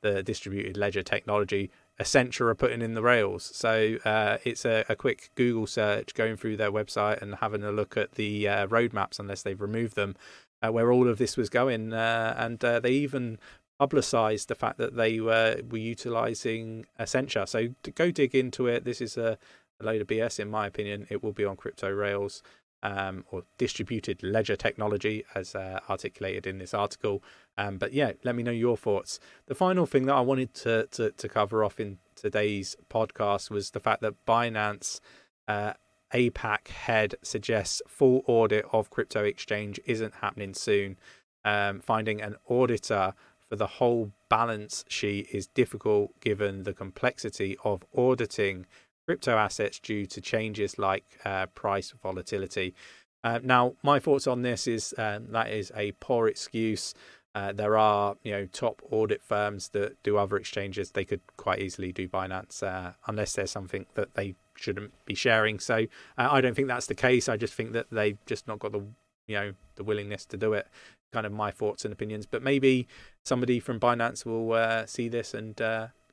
the 0.02 0.22
distributed 0.22 0.76
ledger 0.76 1.02
technology. 1.02 1.70
Accenture 2.00 2.50
are 2.50 2.54
putting 2.54 2.82
in 2.82 2.94
the 2.94 3.02
rails, 3.02 3.50
so 3.54 3.96
uh, 4.04 4.38
it's 4.44 4.64
a, 4.64 4.84
a, 4.88 4.96
quick 4.96 5.30
Google 5.36 5.66
search, 5.66 6.12
going 6.14 6.36
through 6.36 6.56
their 6.56 6.72
website 6.72 7.22
and 7.22 7.36
having 7.36 7.62
a 7.62 7.70
look 7.70 7.96
at 7.96 8.12
the 8.12 8.48
uh, 8.48 8.66
roadmaps, 8.66 9.20
unless 9.20 9.42
they've 9.42 9.60
removed 9.60 9.94
them, 9.94 10.16
uh, 10.60 10.72
where 10.72 10.90
all 10.90 11.08
of 11.08 11.18
this 11.18 11.36
was 11.36 11.48
going. 11.48 11.92
Uh, 11.92 12.34
and 12.36 12.64
uh, 12.64 12.80
they 12.80 12.90
even 12.90 13.38
publicized 13.78 14.48
the 14.48 14.54
fact 14.54 14.78
that 14.78 14.96
they 14.96 15.20
were 15.20 15.60
were 15.70 15.78
utilizing 15.78 16.84
Accenture. 16.98 17.48
So 17.48 17.68
go 17.94 18.10
dig 18.10 18.34
into 18.34 18.66
it, 18.66 18.84
this 18.84 19.00
is 19.00 19.16
a, 19.16 19.38
a 19.80 19.84
load 19.84 20.00
of 20.00 20.06
BS 20.08 20.40
in 20.40 20.50
my 20.50 20.66
opinion. 20.66 21.06
It 21.10 21.22
will 21.22 21.32
be 21.32 21.44
on 21.44 21.56
crypto 21.56 21.90
rails 21.90 22.42
um, 22.84 23.24
or 23.32 23.42
distributed 23.58 24.22
ledger 24.22 24.54
technology, 24.54 25.24
as 25.34 25.54
uh, 25.54 25.80
articulated 25.88 26.46
in 26.46 26.58
this 26.58 26.74
article. 26.74 27.22
Um, 27.58 27.78
but 27.78 27.92
yeah, 27.92 28.12
let 28.22 28.36
me 28.36 28.42
know 28.42 28.52
your 28.52 28.76
thoughts. 28.76 29.18
The 29.46 29.54
final 29.54 29.86
thing 29.86 30.06
that 30.06 30.14
I 30.14 30.20
wanted 30.20 30.54
to, 30.54 30.86
to, 30.92 31.10
to 31.10 31.28
cover 31.28 31.64
off 31.64 31.80
in 31.80 31.98
today's 32.14 32.76
podcast 32.90 33.50
was 33.50 33.70
the 33.70 33.80
fact 33.80 34.02
that 34.02 34.24
Binance 34.26 35.00
uh, 35.48 35.72
APAC 36.12 36.68
head 36.68 37.14
suggests 37.22 37.82
full 37.88 38.22
audit 38.26 38.66
of 38.72 38.90
crypto 38.90 39.24
exchange 39.24 39.80
isn't 39.86 40.14
happening 40.16 40.54
soon. 40.54 40.96
Um, 41.44 41.80
finding 41.80 42.20
an 42.20 42.36
auditor 42.48 43.14
for 43.48 43.56
the 43.56 43.66
whole 43.66 44.12
balance 44.28 44.84
sheet 44.88 45.28
is 45.32 45.46
difficult 45.46 46.18
given 46.20 46.62
the 46.62 46.72
complexity 46.72 47.56
of 47.64 47.84
auditing 47.96 48.66
crypto 49.06 49.36
assets 49.36 49.78
due 49.78 50.06
to 50.06 50.20
changes 50.20 50.78
like 50.78 51.04
uh, 51.24 51.46
price 51.46 51.92
volatility. 52.02 52.74
Uh, 53.22 53.40
now, 53.42 53.74
my 53.82 53.98
thoughts 53.98 54.26
on 54.26 54.42
this 54.42 54.66
is 54.66 54.94
um, 54.98 55.32
that 55.32 55.50
is 55.50 55.72
a 55.76 55.92
poor 55.92 56.28
excuse. 56.28 56.94
Uh, 57.34 57.52
there 57.52 57.76
are, 57.76 58.16
you 58.22 58.30
know, 58.30 58.46
top 58.46 58.80
audit 58.90 59.22
firms 59.22 59.70
that 59.70 60.00
do 60.02 60.16
other 60.16 60.36
exchanges. 60.36 60.90
They 60.90 61.04
could 61.04 61.20
quite 61.36 61.60
easily 61.60 61.90
do 61.90 62.06
Binance 62.06 62.62
uh, 62.62 62.92
unless 63.08 63.32
there's 63.32 63.50
something 63.50 63.86
that 63.94 64.14
they 64.14 64.36
shouldn't 64.54 64.92
be 65.04 65.14
sharing. 65.14 65.58
So 65.58 65.86
uh, 66.16 66.28
I 66.30 66.40
don't 66.40 66.54
think 66.54 66.68
that's 66.68 66.86
the 66.86 66.94
case. 66.94 67.28
I 67.28 67.36
just 67.36 67.54
think 67.54 67.72
that 67.72 67.86
they've 67.90 68.18
just 68.26 68.46
not 68.46 68.60
got 68.60 68.72
the, 68.72 68.84
you 69.26 69.34
know, 69.34 69.52
the 69.74 69.84
willingness 69.84 70.24
to 70.26 70.36
do 70.36 70.52
it. 70.52 70.68
Kind 71.12 71.26
of 71.26 71.32
my 71.32 71.50
thoughts 71.50 71.84
and 71.84 71.92
opinions. 71.92 72.26
But 72.26 72.42
maybe 72.42 72.86
somebody 73.24 73.58
from 73.58 73.80
Binance 73.80 74.24
will 74.24 74.52
uh, 74.52 74.86
see 74.86 75.08
this 75.08 75.34
and 75.34 75.60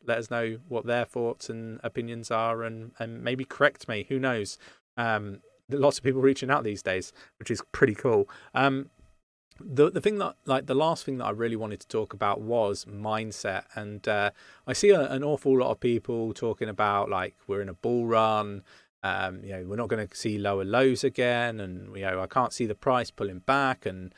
let 0.06 0.18
us 0.18 0.32
know 0.32 0.58
what 0.68 0.86
their 0.86 1.06
thoughts 1.06 1.50
and 1.50 1.80
opinions 1.84 2.32
are 2.32 2.64
and, 2.64 2.92
and 3.00 3.24
maybe 3.24 3.46
correct 3.46 3.88
me. 3.88 4.06
Who 4.10 4.20
knows? 4.20 4.58
Um, 4.98 5.40
lots 5.70 5.98
of 5.98 6.04
people 6.04 6.22
reaching 6.22 6.50
out 6.50 6.64
these 6.64 6.82
days, 6.84 7.14
which 7.40 7.52
is 7.52 7.62
pretty 7.72 7.96
cool. 7.96 8.30
Um, 8.54 8.90
the 9.64 9.92
the 9.92 10.02
thing 10.02 10.18
that 10.18 10.36
like 10.46 10.66
the 10.66 10.76
last 10.76 11.06
thing 11.06 11.18
that 11.18 11.26
I 11.26 11.30
really 11.32 11.56
wanted 11.56 11.82
to 11.82 11.88
talk 11.88 12.14
about 12.14 12.42
was 12.42 12.86
mindset, 12.86 13.66
and 13.76 14.08
uh, 14.08 14.32
I 14.66 14.74
see 14.74 14.90
a, 14.90 15.02
an 15.12 15.24
awful 15.24 15.58
lot 15.58 15.72
of 15.72 15.80
people 15.80 16.34
talking 16.34 16.70
about 16.70 17.10
like 17.10 17.36
we're 17.48 17.62
in 17.62 17.70
a 17.70 17.74
bull 17.74 18.06
run. 18.06 18.64
Um, 19.04 19.44
you 19.44 19.54
know, 19.54 19.64
we're 19.68 19.78
not 19.78 19.90
going 19.90 20.08
to 20.08 20.16
see 20.16 20.38
lower 20.38 20.64
lows 20.64 21.04
again, 21.04 21.60
and 21.60 21.96
you 21.96 22.04
know, 22.04 22.22
I 22.22 22.28
can't 22.28 22.54
see 22.54 22.66
the 22.66 22.76
price 22.76 23.12
pulling 23.12 23.40
back, 23.40 23.86
and 23.86 24.14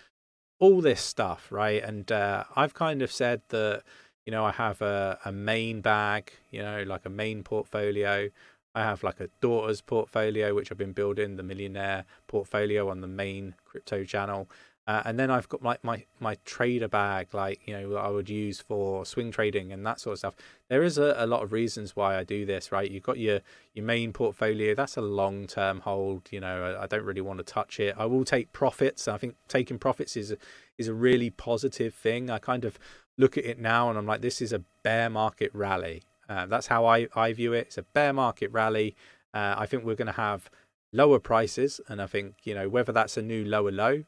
all 0.59 0.81
this 0.81 1.01
stuff, 1.01 1.51
right? 1.51 1.83
And 1.83 2.11
uh, 2.11 2.45
I've 2.55 2.73
kind 2.73 3.01
of 3.01 3.11
said 3.11 3.41
that 3.49 3.83
you 4.25 4.31
know, 4.31 4.45
I 4.45 4.51
have 4.51 4.81
a, 4.81 5.19
a 5.25 5.31
main 5.31 5.81
bag, 5.81 6.31
you 6.51 6.61
know, 6.61 6.83
like 6.83 7.05
a 7.05 7.09
main 7.09 7.43
portfolio. 7.43 8.29
I 8.75 8.81
have 8.81 9.03
like 9.03 9.19
a 9.19 9.29
daughter's 9.41 9.81
portfolio, 9.81 10.55
which 10.55 10.71
I've 10.71 10.77
been 10.77 10.93
building, 10.93 11.35
the 11.35 11.43
millionaire 11.43 12.05
portfolio 12.27 12.89
on 12.89 13.01
the 13.01 13.07
main 13.07 13.55
crypto 13.65 14.03
channel. 14.03 14.49
Uh, 14.85 15.01
and 15.05 15.17
then 15.17 15.31
I've 15.31 15.47
got 15.47 15.61
my, 15.61 15.77
my, 15.81 16.03
my 16.19 16.35
trader 16.43 16.89
bag, 16.89 17.33
like, 17.33 17.61
you 17.65 17.73
know, 17.73 17.95
I 17.95 18.09
would 18.09 18.29
use 18.29 18.59
for 18.59 19.05
swing 19.05 19.31
trading 19.31 19.71
and 19.71 19.85
that 19.85 20.01
sort 20.01 20.13
of 20.13 20.19
stuff. 20.19 20.35
There 20.67 20.83
is 20.83 20.97
a, 20.97 21.15
a 21.17 21.25
lot 21.25 21.41
of 21.41 21.53
reasons 21.53 21.95
why 21.95 22.17
I 22.17 22.25
do 22.25 22.45
this, 22.45 22.69
right? 22.69 22.91
You've 22.91 23.03
got 23.03 23.17
your, 23.17 23.39
your 23.73 23.85
main 23.85 24.11
portfolio. 24.11 24.75
That's 24.75 24.97
a 24.97 25.01
long 25.01 25.47
term 25.47 25.79
hold. 25.81 26.23
You 26.31 26.41
know, 26.41 26.75
I, 26.77 26.83
I, 26.83 26.87
don't 26.87 27.05
really 27.05 27.21
want 27.21 27.37
to 27.37 27.45
touch 27.45 27.79
it. 27.79 27.95
I 27.97 28.05
will 28.05 28.25
take 28.25 28.51
profits. 28.51 29.07
I 29.07 29.17
think 29.17 29.35
taking 29.47 29.79
profits 29.79 30.17
is, 30.17 30.35
is 30.77 30.89
a 30.89 30.93
really 30.93 31.29
positive 31.29 31.93
thing. 31.93 32.29
I 32.29 32.39
kind 32.39 32.65
of 32.65 32.77
look 33.17 33.37
at 33.37 33.45
it 33.45 33.59
now 33.59 33.89
and 33.89 33.97
I'm 33.97 34.05
like, 34.05 34.21
this 34.21 34.41
is 34.41 34.53
a 34.53 34.63
bear 34.83 35.09
market 35.09 35.51
rally. 35.53 36.03
Uh, 36.29 36.45
that's 36.45 36.67
how 36.67 36.85
I, 36.85 37.07
I 37.15 37.33
view 37.33 37.53
it. 37.53 37.67
It's 37.67 37.77
a 37.77 37.83
bear 37.83 38.13
market 38.13 38.51
rally. 38.51 38.95
Uh, 39.33 39.55
I 39.57 39.65
think 39.65 39.83
we're 39.83 39.95
going 39.95 40.07
to 40.07 40.13
have 40.13 40.49
lower 40.93 41.19
prices, 41.19 41.81
and 41.87 42.01
I 42.01 42.07
think 42.07 42.35
you 42.43 42.53
know 42.53 42.69
whether 42.69 42.91
that's 42.91 43.17
a 43.17 43.21
new 43.21 43.43
lower 43.43 43.71
low, 43.71 44.03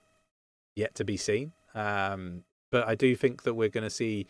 yet 0.75 0.95
to 0.95 1.03
be 1.03 1.17
seen. 1.17 1.51
Um, 1.73 2.43
but 2.71 2.87
I 2.87 2.95
do 2.95 3.15
think 3.15 3.43
that 3.43 3.55
we're 3.55 3.69
going 3.69 3.83
to 3.83 3.89
see 3.89 4.27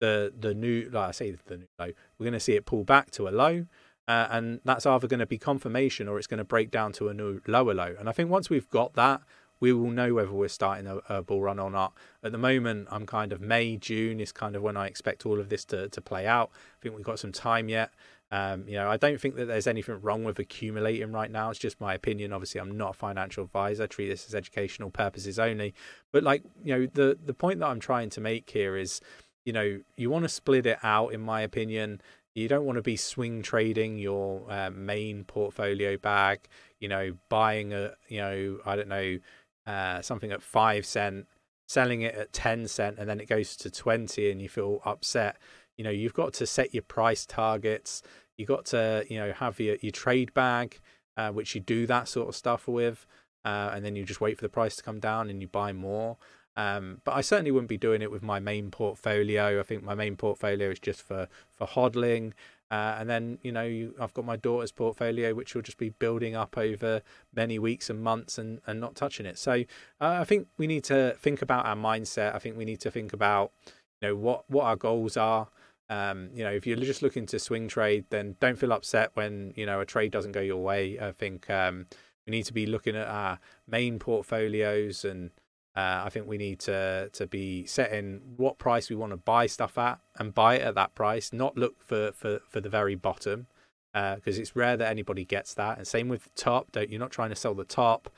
the 0.00 0.32
the 0.38 0.54
new, 0.54 0.90
like 0.92 1.08
I 1.08 1.12
say, 1.12 1.36
the 1.46 1.56
new 1.58 1.66
low. 1.78 1.90
We're 2.18 2.24
going 2.24 2.32
to 2.34 2.40
see 2.40 2.54
it 2.54 2.66
pull 2.66 2.84
back 2.84 3.10
to 3.12 3.26
a 3.28 3.30
low, 3.30 3.66
uh, 4.06 4.28
and 4.30 4.60
that's 4.64 4.86
either 4.86 5.08
going 5.08 5.20
to 5.20 5.26
be 5.26 5.38
confirmation 5.38 6.08
or 6.08 6.18
it's 6.18 6.26
going 6.26 6.38
to 6.38 6.44
break 6.44 6.70
down 6.70 6.92
to 6.92 7.08
a 7.08 7.14
new 7.14 7.40
lower 7.46 7.74
low. 7.74 7.94
And 7.98 8.08
I 8.08 8.12
think 8.12 8.30
once 8.30 8.50
we've 8.50 8.68
got 8.70 8.94
that, 8.94 9.22
we 9.60 9.72
will 9.72 9.90
know 9.90 10.14
whether 10.14 10.32
we're 10.32 10.48
starting 10.48 10.86
a, 10.86 10.98
a, 11.08 11.22
bull 11.22 11.42
run 11.42 11.58
or 11.58 11.70
not. 11.70 11.94
At 12.22 12.32
the 12.32 12.38
moment, 12.38 12.88
I'm 12.90 13.06
kind 13.06 13.32
of 13.32 13.40
May, 13.40 13.76
June 13.76 14.20
is 14.20 14.32
kind 14.32 14.56
of 14.56 14.62
when 14.62 14.76
I 14.76 14.86
expect 14.86 15.26
all 15.26 15.40
of 15.40 15.48
this 15.48 15.64
to, 15.66 15.88
to 15.88 16.00
play 16.00 16.26
out. 16.26 16.50
I 16.52 16.82
think 16.82 16.96
we've 16.96 17.04
got 17.04 17.18
some 17.18 17.32
time 17.32 17.68
yet. 17.68 17.90
Um, 18.30 18.64
you 18.66 18.74
know, 18.74 18.90
I 18.90 18.96
don't 18.96 19.20
think 19.20 19.36
that 19.36 19.44
there's 19.46 19.68
anything 19.68 20.00
wrong 20.00 20.24
with 20.24 20.38
accumulating 20.40 21.12
right 21.12 21.30
now. 21.30 21.50
It's 21.50 21.58
just 21.58 21.80
my 21.80 21.94
opinion. 21.94 22.32
Obviously, 22.32 22.60
I'm 22.60 22.76
not 22.76 22.90
a 22.90 22.94
financial 22.94 23.44
advisor. 23.44 23.84
I 23.84 23.86
treat 23.86 24.08
this 24.08 24.26
as 24.26 24.34
educational 24.34 24.90
purposes 24.90 25.38
only. 25.38 25.72
But 26.10 26.24
like, 26.24 26.42
you 26.64 26.74
know, 26.74 26.86
the 26.92 27.16
the 27.24 27.34
point 27.34 27.60
that 27.60 27.66
I'm 27.66 27.78
trying 27.78 28.10
to 28.10 28.20
make 28.20 28.50
here 28.50 28.76
is, 28.76 29.00
you 29.44 29.52
know, 29.52 29.80
you 29.96 30.10
want 30.10 30.24
to 30.24 30.28
split 30.28 30.66
it 30.66 30.78
out. 30.82 31.12
In 31.12 31.20
my 31.20 31.42
opinion, 31.42 32.00
you 32.34 32.48
don't 32.48 32.64
want 32.64 32.76
to 32.76 32.82
be 32.82 32.96
swing 32.96 33.42
trading 33.42 33.98
your 33.98 34.50
uh, 34.50 34.70
main 34.70 35.22
portfolio 35.24 35.96
bag. 35.96 36.48
You 36.80 36.88
know, 36.88 37.12
buying 37.28 37.72
a, 37.72 37.92
you 38.08 38.18
know, 38.18 38.58
I 38.66 38.74
don't 38.74 38.88
know 38.88 39.18
uh, 39.66 40.02
something 40.02 40.32
at 40.32 40.42
five 40.42 40.84
cent, 40.86 41.26
selling 41.68 42.02
it 42.02 42.14
at 42.14 42.32
ten 42.32 42.68
cent, 42.68 42.98
and 42.98 43.08
then 43.08 43.20
it 43.20 43.28
goes 43.28 43.56
to 43.56 43.70
twenty, 43.70 44.30
and 44.30 44.40
you 44.40 44.48
feel 44.48 44.80
upset. 44.84 45.36
You 45.76 45.84
know, 45.84 45.90
you've 45.90 46.14
got 46.14 46.32
to 46.34 46.46
set 46.46 46.72
your 46.74 46.82
price 46.82 47.26
targets. 47.26 48.02
You 48.36 48.46
got 48.46 48.66
to, 48.66 49.04
you 49.08 49.18
know, 49.18 49.32
have 49.32 49.60
your 49.60 49.76
your 49.80 49.92
trade 49.92 50.34
bag, 50.34 50.80
uh, 51.16 51.30
which 51.30 51.54
you 51.54 51.60
do 51.60 51.86
that 51.86 52.08
sort 52.08 52.28
of 52.28 52.36
stuff 52.36 52.68
with, 52.68 53.06
uh, 53.44 53.70
and 53.72 53.84
then 53.84 53.96
you 53.96 54.04
just 54.04 54.20
wait 54.20 54.36
for 54.38 54.44
the 54.44 54.48
price 54.48 54.76
to 54.76 54.82
come 54.82 55.00
down 55.00 55.30
and 55.30 55.40
you 55.40 55.48
buy 55.48 55.72
more. 55.72 56.16
Um, 56.56 57.00
but 57.04 57.14
I 57.14 57.20
certainly 57.20 57.50
wouldn't 57.50 57.68
be 57.68 57.76
doing 57.76 58.02
it 58.02 58.10
with 58.10 58.22
my 58.22 58.38
main 58.38 58.70
portfolio. 58.70 59.58
I 59.58 59.64
think 59.64 59.82
my 59.82 59.94
main 59.94 60.16
portfolio 60.16 60.70
is 60.70 60.78
just 60.78 61.02
for 61.02 61.28
for 61.50 61.66
hodling. 61.66 62.32
Uh, 62.74 62.96
and 62.98 63.08
then 63.08 63.38
you 63.42 63.52
know 63.52 63.62
you, 63.62 63.94
I've 64.00 64.12
got 64.14 64.24
my 64.24 64.34
daughter's 64.34 64.72
portfolio, 64.72 65.32
which 65.32 65.54
will 65.54 65.62
just 65.62 65.78
be 65.78 65.90
building 65.90 66.34
up 66.34 66.58
over 66.58 67.02
many 67.32 67.56
weeks 67.56 67.88
and 67.88 68.02
months, 68.02 68.36
and, 68.36 68.60
and 68.66 68.80
not 68.80 68.96
touching 68.96 69.26
it. 69.26 69.38
So 69.38 69.52
uh, 70.00 70.16
I 70.20 70.24
think 70.24 70.48
we 70.58 70.66
need 70.66 70.82
to 70.84 71.14
think 71.20 71.40
about 71.40 71.66
our 71.66 71.76
mindset. 71.76 72.34
I 72.34 72.40
think 72.40 72.56
we 72.56 72.64
need 72.64 72.80
to 72.80 72.90
think 72.90 73.12
about 73.12 73.52
you 74.00 74.08
know 74.08 74.16
what 74.16 74.50
what 74.50 74.64
our 74.64 74.74
goals 74.74 75.16
are. 75.16 75.46
Um, 75.88 76.30
you 76.34 76.42
know, 76.42 76.50
if 76.50 76.66
you're 76.66 76.76
just 76.78 77.00
looking 77.00 77.26
to 77.26 77.38
swing 77.38 77.68
trade, 77.68 78.06
then 78.10 78.34
don't 78.40 78.58
feel 78.58 78.72
upset 78.72 79.12
when 79.14 79.52
you 79.54 79.66
know 79.66 79.78
a 79.80 79.86
trade 79.86 80.10
doesn't 80.10 80.32
go 80.32 80.40
your 80.40 80.60
way. 80.60 80.98
I 80.98 81.12
think 81.12 81.48
um, 81.50 81.86
we 82.26 82.32
need 82.32 82.46
to 82.46 82.52
be 82.52 82.66
looking 82.66 82.96
at 82.96 83.06
our 83.06 83.38
main 83.68 84.00
portfolios 84.00 85.04
and 85.04 85.30
uh, 85.76 86.02
I 86.04 86.08
think 86.08 86.26
we 86.26 86.38
need 86.38 86.60
to 86.60 87.10
to 87.12 87.26
be 87.26 87.66
setting 87.66 88.20
what 88.36 88.58
price 88.58 88.88
we 88.88 88.96
want 88.96 89.10
to 89.10 89.16
buy 89.16 89.46
stuff 89.46 89.76
at 89.76 89.98
and 90.18 90.32
buy 90.32 90.56
it 90.56 90.62
at 90.62 90.74
that 90.76 90.94
price, 90.94 91.32
not 91.32 91.56
look 91.56 91.82
for 91.82 92.12
for, 92.12 92.40
for 92.48 92.60
the 92.60 92.68
very 92.68 92.94
bottom, 92.94 93.46
because 93.92 94.38
uh, 94.38 94.40
it's 94.40 94.54
rare 94.54 94.76
that 94.76 94.88
anybody 94.88 95.24
gets 95.24 95.54
that. 95.54 95.78
And 95.78 95.86
same 95.86 96.08
with 96.08 96.24
the 96.24 96.30
top. 96.36 96.72
Don't 96.72 96.90
you're 96.90 97.00
not 97.00 97.10
trying 97.10 97.30
to 97.30 97.36
sell 97.36 97.54
the 97.54 97.64
top. 97.64 98.08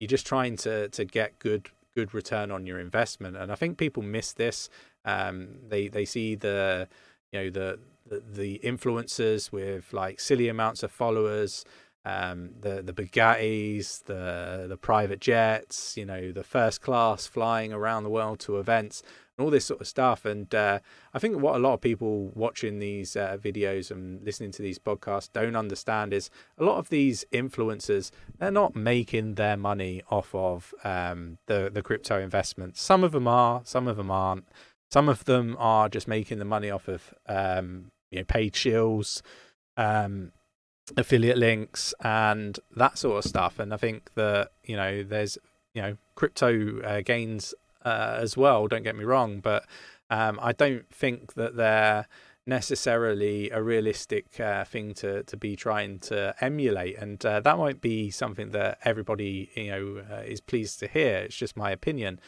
You're 0.00 0.08
just 0.08 0.26
trying 0.26 0.56
to 0.58 0.88
to 0.90 1.04
get 1.04 1.38
good 1.38 1.70
good 1.94 2.12
return 2.12 2.50
on 2.50 2.66
your 2.66 2.78
investment. 2.78 3.36
And 3.36 3.50
I 3.50 3.54
think 3.54 3.78
people 3.78 4.02
miss 4.02 4.32
this. 4.32 4.68
Um, 5.04 5.56
they 5.66 5.88
they 5.88 6.04
see 6.04 6.34
the 6.34 6.88
you 7.32 7.40
know 7.40 7.50
the 7.50 7.78
the, 8.06 8.22
the 8.30 8.60
influencers 8.62 9.50
with 9.50 9.92
like 9.92 10.20
silly 10.20 10.48
amounts 10.48 10.82
of 10.82 10.90
followers 10.90 11.64
um, 12.08 12.50
the 12.58 12.82
the 12.82 12.92
Bugattis, 12.94 14.04
the 14.04 14.66
the 14.66 14.78
private 14.78 15.20
jets, 15.20 15.96
you 15.96 16.06
know, 16.06 16.32
the 16.32 16.42
first 16.42 16.80
class 16.80 17.26
flying 17.26 17.72
around 17.72 18.04
the 18.04 18.10
world 18.10 18.40
to 18.40 18.58
events, 18.58 19.02
and 19.36 19.44
all 19.44 19.50
this 19.50 19.66
sort 19.66 19.82
of 19.82 19.86
stuff. 19.86 20.24
And 20.24 20.52
uh, 20.54 20.78
I 21.12 21.18
think 21.18 21.42
what 21.42 21.56
a 21.56 21.58
lot 21.58 21.74
of 21.74 21.82
people 21.82 22.30
watching 22.34 22.78
these 22.78 23.14
uh, 23.14 23.36
videos 23.38 23.90
and 23.90 24.24
listening 24.24 24.52
to 24.52 24.62
these 24.62 24.78
podcasts 24.78 25.28
don't 25.30 25.54
understand 25.54 26.14
is 26.14 26.30
a 26.56 26.64
lot 26.64 26.78
of 26.78 26.88
these 26.88 27.26
influencers 27.30 28.10
they're 28.38 28.50
not 28.50 28.74
making 28.74 29.34
their 29.34 29.58
money 29.58 30.02
off 30.10 30.34
of 30.34 30.72
um, 30.84 31.36
the 31.46 31.70
the 31.70 31.82
crypto 31.82 32.18
investments. 32.18 32.80
Some 32.80 33.04
of 33.04 33.12
them 33.12 33.28
are, 33.28 33.60
some 33.64 33.86
of 33.86 33.98
them 33.98 34.10
aren't. 34.10 34.48
Some 34.90 35.10
of 35.10 35.26
them 35.26 35.54
are 35.58 35.90
just 35.90 36.08
making 36.08 36.38
the 36.38 36.46
money 36.46 36.70
off 36.70 36.88
of 36.88 37.12
um, 37.28 37.90
you 38.10 38.20
know 38.20 38.24
paid 38.24 38.54
shills. 38.54 39.20
Um, 39.76 40.32
affiliate 40.96 41.38
links 41.38 41.94
and 42.02 42.58
that 42.74 42.96
sort 42.98 43.18
of 43.18 43.28
stuff 43.28 43.58
and 43.58 43.74
i 43.74 43.76
think 43.76 44.10
that 44.14 44.50
you 44.64 44.76
know 44.76 45.02
there's 45.02 45.38
you 45.74 45.82
know 45.82 45.96
crypto 46.14 46.80
uh, 46.82 47.00
gains 47.00 47.54
uh, 47.84 48.16
as 48.18 48.36
well. 48.36 48.66
Don't 48.66 48.82
get 48.82 48.96
me 48.96 49.04
wrong, 49.04 49.40
but 49.40 49.64
um, 50.10 50.38
I 50.42 50.52
don't 50.52 50.88
think 50.92 51.34
that 51.34 51.56
they're 51.56 52.06
necessarily 52.46 53.50
a 53.50 53.62
realistic 53.62 54.40
uh, 54.40 54.64
thing 54.64 54.94
to 54.94 55.22
to 55.24 55.36
be 55.36 55.54
trying 55.54 55.98
to 56.00 56.34
emulate, 56.40 56.98
and 56.98 57.24
uh, 57.24 57.40
that 57.40 57.58
might 57.58 57.80
be 57.80 58.10
something 58.10 58.50
that 58.50 58.78
everybody 58.84 59.50
you 59.54 59.70
know 59.70 60.02
uh, 60.10 60.22
is 60.22 60.40
pleased 60.40 60.80
to 60.80 60.88
hear. 60.88 61.18
It's 61.18 61.36
just 61.36 61.56
my 61.56 61.70
opinion, 61.70 62.20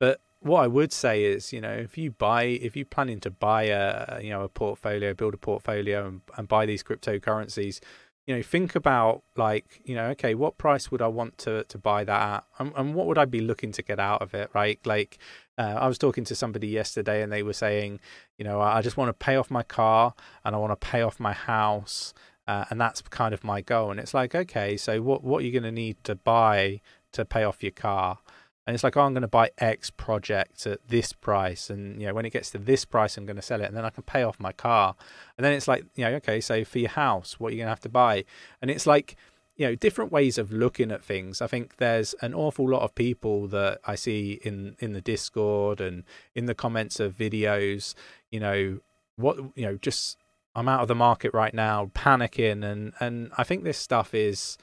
but 0.00 0.20
what 0.40 0.62
I 0.62 0.66
would 0.66 0.92
say 0.92 1.24
is, 1.24 1.52
you 1.52 1.60
know, 1.60 1.72
if 1.72 1.98
you 1.98 2.10
buy, 2.10 2.44
if 2.44 2.76
you're 2.76 2.84
planning 2.84 3.20
to 3.20 3.30
buy 3.30 3.64
a, 3.64 4.20
you 4.22 4.30
know, 4.30 4.42
a 4.42 4.48
portfolio, 4.48 5.12
build 5.14 5.34
a 5.34 5.38
portfolio, 5.38 6.06
and, 6.06 6.20
and 6.36 6.46
buy 6.46 6.66
these 6.66 6.82
cryptocurrencies, 6.82 7.80
you 8.26 8.34
know 8.34 8.42
think 8.42 8.74
about 8.74 9.22
like 9.36 9.80
you 9.84 9.94
know 9.94 10.06
okay 10.06 10.34
what 10.34 10.58
price 10.58 10.90
would 10.90 11.00
i 11.00 11.06
want 11.06 11.38
to 11.38 11.64
to 11.64 11.78
buy 11.78 12.04
that 12.04 12.20
at? 12.20 12.44
And, 12.58 12.72
and 12.76 12.94
what 12.94 13.06
would 13.06 13.18
i 13.18 13.24
be 13.24 13.40
looking 13.40 13.72
to 13.72 13.82
get 13.82 13.98
out 13.98 14.22
of 14.22 14.34
it 14.34 14.50
right? 14.54 14.78
Like 14.84 15.18
uh, 15.58 15.76
i 15.78 15.86
was 15.86 15.98
talking 15.98 16.24
to 16.24 16.34
somebody 16.34 16.68
yesterday 16.68 17.22
and 17.22 17.32
they 17.32 17.42
were 17.42 17.52
saying 17.52 18.00
you 18.36 18.44
know 18.44 18.60
i 18.60 18.82
just 18.82 18.96
want 18.96 19.08
to 19.08 19.12
pay 19.12 19.36
off 19.36 19.50
my 19.50 19.62
car 19.62 20.14
and 20.44 20.54
i 20.54 20.58
want 20.58 20.78
to 20.78 20.86
pay 20.86 21.02
off 21.02 21.18
my 21.20 21.32
house 21.32 22.12
uh, 22.46 22.64
and 22.70 22.80
that's 22.80 23.02
kind 23.02 23.34
of 23.34 23.42
my 23.42 23.60
goal. 23.60 23.90
And 23.90 23.98
it's 23.98 24.14
like 24.14 24.34
okay 24.34 24.76
so 24.76 25.02
what 25.02 25.22
what 25.24 25.42
are 25.42 25.46
you 25.46 25.52
going 25.52 25.62
to 25.62 25.72
need 25.72 26.02
to 26.04 26.14
buy 26.14 26.80
to 27.12 27.24
pay 27.24 27.44
off 27.44 27.62
your 27.62 27.72
car 27.72 28.18
and 28.66 28.74
it's 28.74 28.82
like, 28.82 28.96
oh, 28.96 29.02
I'm 29.02 29.14
going 29.14 29.22
to 29.22 29.28
buy 29.28 29.50
X 29.58 29.90
project 29.90 30.66
at 30.66 30.80
this 30.88 31.12
price, 31.12 31.70
and 31.70 32.00
you 32.00 32.08
know, 32.08 32.14
when 32.14 32.26
it 32.26 32.30
gets 32.30 32.50
to 32.50 32.58
this 32.58 32.84
price, 32.84 33.16
I'm 33.16 33.24
going 33.24 33.36
to 33.36 33.42
sell 33.42 33.60
it, 33.60 33.66
and 33.66 33.76
then 33.76 33.84
I 33.84 33.90
can 33.90 34.02
pay 34.02 34.22
off 34.22 34.40
my 34.40 34.52
car. 34.52 34.96
And 35.38 35.44
then 35.44 35.52
it's 35.52 35.68
like, 35.68 35.84
you 35.94 36.04
know, 36.04 36.14
okay, 36.14 36.40
so 36.40 36.64
for 36.64 36.78
your 36.78 36.90
house, 36.90 37.38
what 37.38 37.48
are 37.48 37.50
you 37.52 37.58
going 37.58 37.66
to 37.66 37.70
have 37.70 37.80
to 37.80 37.88
buy? 37.88 38.24
And 38.60 38.70
it's 38.70 38.86
like, 38.86 39.16
you 39.56 39.66
know, 39.66 39.74
different 39.74 40.12
ways 40.12 40.36
of 40.36 40.52
looking 40.52 40.90
at 40.90 41.02
things. 41.02 41.40
I 41.40 41.46
think 41.46 41.76
there's 41.76 42.14
an 42.20 42.34
awful 42.34 42.68
lot 42.68 42.82
of 42.82 42.94
people 42.94 43.46
that 43.48 43.80
I 43.86 43.94
see 43.94 44.40
in 44.42 44.76
in 44.80 44.92
the 44.92 45.00
Discord 45.00 45.80
and 45.80 46.04
in 46.34 46.46
the 46.46 46.54
comments 46.54 47.00
of 47.00 47.16
videos. 47.16 47.94
You 48.30 48.40
know, 48.40 48.78
what 49.16 49.38
you 49.54 49.64
know, 49.64 49.76
just 49.76 50.18
I'm 50.54 50.68
out 50.68 50.82
of 50.82 50.88
the 50.88 50.94
market 50.94 51.32
right 51.32 51.54
now, 51.54 51.90
panicking, 51.94 52.64
and 52.64 52.92
and 53.00 53.30
I 53.38 53.44
think 53.44 53.64
this 53.64 53.78
stuff 53.78 54.12
is 54.12 54.58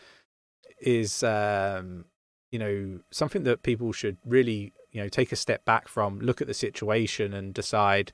is 0.80 1.24
um 1.24 2.06
you 2.54 2.60
know 2.60 3.00
something 3.10 3.44
that 3.44 3.64
people 3.64 3.92
should 3.92 4.18
really 4.24 4.74
you 4.92 5.02
know 5.02 5.10
take 5.10 5.32
a 5.32 5.36
step 5.36 5.66
back 5.66 5.88
from 5.88 6.20
look 6.20 6.40
at 6.40 6.48
the 6.48 6.54
situation 6.54 7.34
and 7.34 7.52
decide 7.52 8.12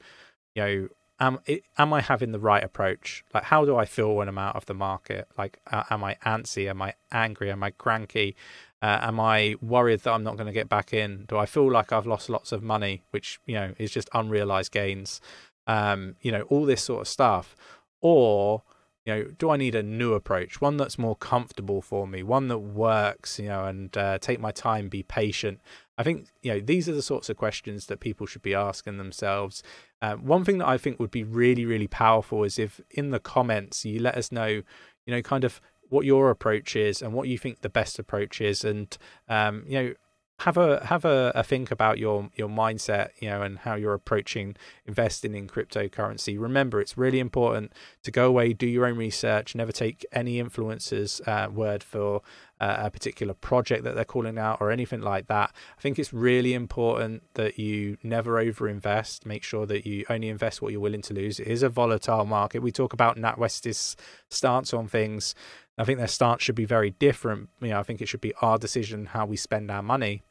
you 0.55 0.63
know 0.63 0.89
am 1.19 1.39
am 1.77 1.91
i 1.91 1.99
having 1.99 2.31
the 2.31 2.39
right 2.39 2.63
approach? 2.63 3.25
Like 3.33 3.43
how 3.43 3.65
do 3.65 3.75
i 3.75 3.83
feel 3.83 4.15
when 4.15 4.29
i'm 4.29 4.37
out 4.37 4.55
of 4.55 4.65
the 4.65 4.73
market? 4.73 5.27
Like 5.37 5.59
uh, 5.69 5.83
am 5.89 6.05
i 6.05 6.15
antsy? 6.25 6.69
Am 6.69 6.81
i 6.81 6.93
angry? 7.11 7.51
Am 7.51 7.61
i 7.61 7.71
cranky? 7.71 8.37
Uh, 8.81 8.99
am 9.01 9.19
i 9.19 9.55
worried 9.61 9.99
that 9.99 10.13
i'm 10.13 10.23
not 10.23 10.37
going 10.37 10.47
to 10.47 10.53
get 10.53 10.69
back 10.69 10.93
in? 10.93 11.25
Do 11.27 11.37
i 11.37 11.45
feel 11.45 11.69
like 11.69 11.91
i've 11.91 12.07
lost 12.07 12.29
lots 12.29 12.53
of 12.53 12.63
money 12.63 13.03
which 13.11 13.41
you 13.45 13.55
know 13.55 13.73
is 13.77 13.91
just 13.91 14.09
unrealized 14.13 14.71
gains? 14.71 15.19
Um 15.67 16.15
you 16.21 16.31
know 16.31 16.43
all 16.43 16.63
this 16.63 16.81
sort 16.81 17.01
of 17.01 17.07
stuff. 17.09 17.57
Or 18.01 18.63
you 19.09 19.15
know, 19.15 19.23
do 19.39 19.49
I 19.49 19.57
need 19.57 19.73
a 19.73 19.81
new 19.81 20.13
approach, 20.13 20.61
one 20.61 20.77
that's 20.77 20.99
more 20.99 21.15
comfortable 21.15 21.81
for 21.81 22.07
me, 22.07 22.21
one 22.21 22.47
that 22.49 22.59
works, 22.59 23.39
you 23.39 23.47
know, 23.47 23.65
and 23.65 23.97
uh, 23.97 24.19
take 24.19 24.39
my 24.39 24.51
time, 24.51 24.87
be 24.87 25.01
patient. 25.01 25.59
I 25.97 26.03
think 26.03 26.27
you 26.43 26.53
know 26.53 26.59
these 26.59 26.87
are 26.87 26.93
the 26.93 27.01
sorts 27.01 27.27
of 27.27 27.35
questions 27.35 27.87
that 27.87 27.99
people 27.99 28.27
should 28.27 28.43
be 28.43 28.53
asking 28.53 28.97
themselves. 28.97 29.63
Uh, 29.99 30.13
one 30.15 30.45
thing 30.45 30.59
that 30.59 30.67
I 30.67 30.77
think 30.77 30.99
would 30.99 31.09
be 31.09 31.23
really, 31.23 31.65
really 31.65 31.87
powerful 31.87 32.43
is 32.43 32.59
if 32.59 32.79
in 32.91 33.09
the 33.09 33.19
comments 33.19 33.83
you 33.83 33.99
let 33.99 34.15
us 34.15 34.31
know, 34.31 34.47
you 34.47 34.63
know, 35.07 35.23
kind 35.23 35.43
of 35.43 35.59
what 35.89 36.05
your 36.05 36.29
approach 36.29 36.75
is 36.75 37.01
and 37.01 37.11
what 37.11 37.27
you 37.27 37.39
think 37.39 37.61
the 37.61 37.69
best 37.69 37.97
approach 37.97 38.39
is, 38.39 38.63
and 38.63 38.95
um, 39.27 39.63
you 39.65 39.81
know, 39.81 39.93
have 40.39 40.57
a 40.57 40.85
have 40.85 41.05
a, 41.05 41.31
a, 41.35 41.43
think 41.43 41.69
about 41.69 41.97
your 41.97 42.29
your 42.35 42.47
mindset 42.47 43.09
you 43.19 43.29
know 43.29 43.41
and 43.41 43.59
how 43.59 43.75
you're 43.75 43.93
approaching 43.93 44.55
investing 44.85 45.35
in 45.35 45.47
cryptocurrency. 45.47 46.39
Remember 46.39 46.79
it's 46.79 46.97
really 46.97 47.19
important 47.19 47.73
to 48.03 48.11
go 48.11 48.27
away 48.27 48.53
do 48.53 48.67
your 48.67 48.85
own 48.85 48.97
research 48.97 49.53
never 49.53 49.71
take 49.71 50.05
any 50.11 50.41
influencers 50.41 51.25
uh, 51.27 51.49
word 51.49 51.83
for 51.83 52.21
uh, 52.61 52.77
a 52.79 52.91
particular 52.91 53.33
project 53.33 53.83
that 53.83 53.95
they're 53.95 54.05
calling 54.05 54.37
out 54.37 54.59
or 54.59 54.71
anything 54.71 55.01
like 55.01 55.27
that. 55.27 55.51
I 55.77 55.81
think 55.81 55.97
it's 55.97 56.13
really 56.13 56.53
important 56.53 57.23
that 57.35 57.57
you 57.57 57.97
never 58.03 58.33
overinvest. 58.43 59.25
Make 59.25 59.43
sure 59.43 59.65
that 59.65 59.85
you 59.85 60.05
only 60.09 60.29
invest 60.29 60.61
what 60.61 60.71
you're 60.71 60.81
willing 60.81 61.01
to 61.03 61.13
lose. 61.13 61.39
It 61.39 61.47
is 61.47 61.63
a 61.63 61.69
volatile 61.69 62.25
market. 62.25 62.61
We 62.61 62.71
talk 62.71 62.93
about 62.93 63.17
natwest's 63.17 63.95
stance 64.29 64.73
on 64.73 64.87
things. 64.87 65.35
I 65.77 65.85
think 65.85 65.99
their 65.99 66.07
stance 66.07 66.43
should 66.43 66.55
be 66.55 66.65
very 66.65 66.89
different. 66.91 67.49
You 67.61 67.69
know, 67.69 67.79
I 67.79 67.83
think 67.83 68.01
it 68.01 68.09
should 68.09 68.21
be 68.21 68.33
our 68.41 68.57
decision 68.57 69.07
how 69.07 69.25
we 69.25 69.37
spend 69.37 69.71
our 69.71 69.81
money. 69.81 70.23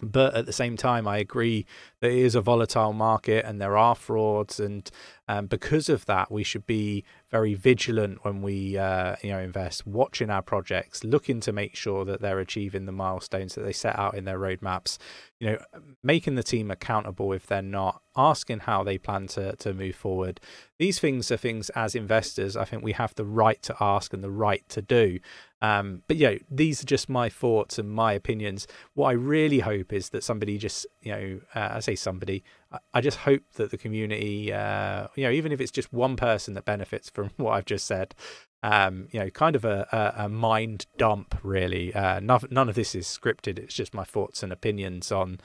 But 0.00 0.34
at 0.34 0.46
the 0.46 0.52
same 0.52 0.76
time, 0.76 1.08
I 1.08 1.18
agree 1.18 1.66
that 2.00 2.10
it 2.10 2.18
is 2.18 2.34
a 2.34 2.40
volatile 2.40 2.92
market 2.92 3.44
and 3.44 3.60
there 3.60 3.76
are 3.76 3.94
frauds, 3.94 4.60
and 4.60 4.90
um, 5.28 5.46
because 5.46 5.88
of 5.88 6.06
that, 6.06 6.30
we 6.30 6.44
should 6.44 6.66
be 6.66 7.04
very 7.30 7.54
vigilant 7.54 8.24
when 8.24 8.42
we 8.42 8.76
uh, 8.78 9.16
you 9.22 9.30
know 9.30 9.38
invest, 9.38 9.86
watching 9.86 10.30
our 10.30 10.42
projects, 10.42 11.04
looking 11.04 11.40
to 11.40 11.52
make 11.52 11.76
sure 11.76 12.04
that 12.04 12.20
they're 12.20 12.38
achieving 12.38 12.86
the 12.86 12.92
milestones 12.92 13.54
that 13.54 13.62
they 13.62 13.72
set 13.72 13.98
out 13.98 14.14
in 14.14 14.24
their 14.24 14.38
roadmaps. 14.38 14.98
You 15.38 15.50
know, 15.50 15.58
making 16.02 16.34
the 16.34 16.42
team 16.42 16.70
accountable 16.70 17.32
if 17.32 17.46
they're 17.46 17.62
not, 17.62 18.02
asking 18.16 18.60
how 18.60 18.82
they 18.82 18.98
plan 18.98 19.26
to 19.28 19.54
to 19.56 19.74
move 19.74 19.94
forward. 19.94 20.40
These 20.78 20.98
things 20.98 21.30
are 21.30 21.36
things 21.36 21.70
as 21.70 21.94
investors, 21.94 22.56
I 22.56 22.64
think 22.64 22.82
we 22.82 22.92
have 22.92 23.14
the 23.14 23.24
right 23.24 23.60
to 23.62 23.76
ask 23.80 24.12
and 24.12 24.22
the 24.22 24.30
right 24.30 24.66
to 24.70 24.82
do. 24.82 25.18
Um, 25.60 26.02
but 26.06 26.16
yeah, 26.16 26.34
these 26.50 26.82
are 26.82 26.86
just 26.86 27.08
my 27.08 27.28
thoughts 27.28 27.78
and 27.78 27.90
my 27.90 28.12
opinions. 28.12 28.66
What 28.94 29.08
I 29.08 29.12
really 29.12 29.60
hope 29.60 29.92
is 29.92 30.10
that 30.10 30.22
somebody 30.22 30.56
just, 30.56 30.86
you 31.02 31.12
know, 31.12 31.40
uh, 31.54 31.68
I 31.72 31.80
say 31.80 31.96
somebody, 31.96 32.44
I 32.92 33.00
just 33.00 33.18
hope 33.18 33.42
that 33.54 33.70
the 33.70 33.78
community, 33.78 34.52
uh, 34.52 35.08
you 35.14 35.24
know, 35.24 35.30
even 35.30 35.52
if 35.52 35.60
it's 35.60 35.70
just 35.70 35.92
one 35.92 36.16
person 36.16 36.54
that 36.54 36.64
benefits 36.64 37.08
from 37.08 37.30
what 37.36 37.52
I've 37.52 37.64
just 37.64 37.86
said, 37.86 38.14
um, 38.62 39.08
you 39.10 39.20
know, 39.20 39.30
kind 39.30 39.56
of 39.56 39.64
a, 39.64 39.86
a, 39.92 40.24
a 40.24 40.28
mind 40.28 40.86
dump, 40.98 41.38
really. 41.42 41.94
Uh, 41.94 42.20
none, 42.20 42.40
none 42.50 42.68
of 42.68 42.74
this 42.74 42.94
is 42.94 43.06
scripted. 43.06 43.58
It's 43.58 43.74
just 43.74 43.94
my 43.94 44.04
thoughts 44.04 44.42
and 44.42 44.52
opinions 44.52 45.10
on, 45.10 45.40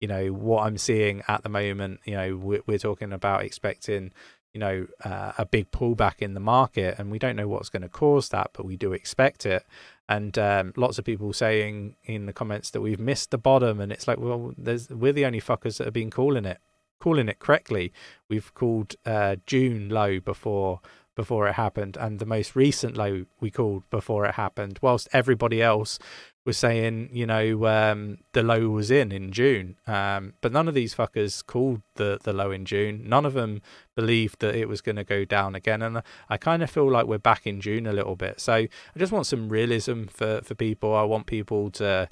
you 0.00 0.06
know, 0.06 0.28
what 0.28 0.64
I'm 0.64 0.78
seeing 0.78 1.22
at 1.26 1.42
the 1.42 1.48
moment. 1.48 2.00
You 2.04 2.14
know, 2.14 2.36
we're, 2.36 2.62
we're 2.66 2.78
talking 2.78 3.12
about 3.12 3.42
expecting 3.42 4.12
you 4.54 4.60
know 4.60 4.86
uh, 5.04 5.32
a 5.36 5.44
big 5.44 5.70
pullback 5.70 6.20
in 6.20 6.34
the 6.34 6.40
market 6.40 6.98
and 6.98 7.10
we 7.10 7.18
don't 7.18 7.36
know 7.36 7.46
what's 7.46 7.68
going 7.68 7.82
to 7.82 7.88
cause 7.88 8.30
that 8.30 8.50
but 8.54 8.64
we 8.64 8.76
do 8.76 8.92
expect 8.92 9.44
it 9.44 9.64
and 10.08 10.38
um, 10.38 10.72
lots 10.74 10.98
of 10.98 11.04
people 11.04 11.32
saying 11.34 11.94
in 12.04 12.24
the 12.24 12.32
comments 12.32 12.70
that 12.70 12.80
we've 12.80 12.98
missed 12.98 13.30
the 13.30 13.38
bottom 13.38 13.78
and 13.78 13.92
it's 13.92 14.08
like 14.08 14.18
well 14.18 14.54
we're 14.90 15.12
the 15.12 15.26
only 15.26 15.40
fuckers 15.40 15.76
that 15.76 15.84
have 15.84 15.92
been 15.92 16.10
calling 16.10 16.46
it 16.46 16.58
calling 16.98 17.28
it 17.28 17.38
correctly 17.38 17.92
we've 18.28 18.52
called 18.54 18.94
uh, 19.06 19.36
june 19.46 19.88
low 19.88 20.20
before 20.20 20.80
before 21.14 21.48
it 21.48 21.54
happened 21.54 21.96
and 21.98 22.20
the 22.20 22.26
most 22.26 22.54
recent 22.54 22.96
low 22.96 23.24
we 23.40 23.50
called 23.50 23.82
before 23.90 24.24
it 24.24 24.34
happened 24.36 24.78
whilst 24.82 25.08
everybody 25.12 25.60
else 25.60 25.98
was 26.48 26.56
saying, 26.56 27.10
you 27.12 27.26
know, 27.26 27.66
um, 27.66 28.16
the 28.32 28.42
low 28.42 28.70
was 28.70 28.90
in 28.90 29.12
in 29.12 29.30
June. 29.30 29.76
Um, 29.86 30.32
but 30.40 30.50
none 30.50 30.66
of 30.66 30.72
these 30.72 30.94
fuckers 30.94 31.44
called 31.44 31.82
the, 31.96 32.18
the 32.22 32.32
low 32.32 32.50
in 32.50 32.64
June. 32.64 33.02
None 33.06 33.26
of 33.26 33.34
them 33.34 33.60
believed 33.94 34.40
that 34.40 34.54
it 34.54 34.66
was 34.66 34.80
going 34.80 34.96
to 34.96 35.04
go 35.04 35.26
down 35.26 35.54
again. 35.54 35.82
And 35.82 36.02
I 36.30 36.38
kind 36.38 36.62
of 36.62 36.70
feel 36.70 36.90
like 36.90 37.06
we're 37.06 37.18
back 37.18 37.46
in 37.46 37.60
June 37.60 37.86
a 37.86 37.92
little 37.92 38.16
bit. 38.16 38.40
So 38.40 38.54
I 38.54 38.68
just 38.96 39.12
want 39.12 39.26
some 39.26 39.50
realism 39.50 40.04
for, 40.04 40.40
for 40.42 40.54
people. 40.54 40.94
I 40.96 41.02
want 41.02 41.26
people 41.26 41.70
to 41.72 42.08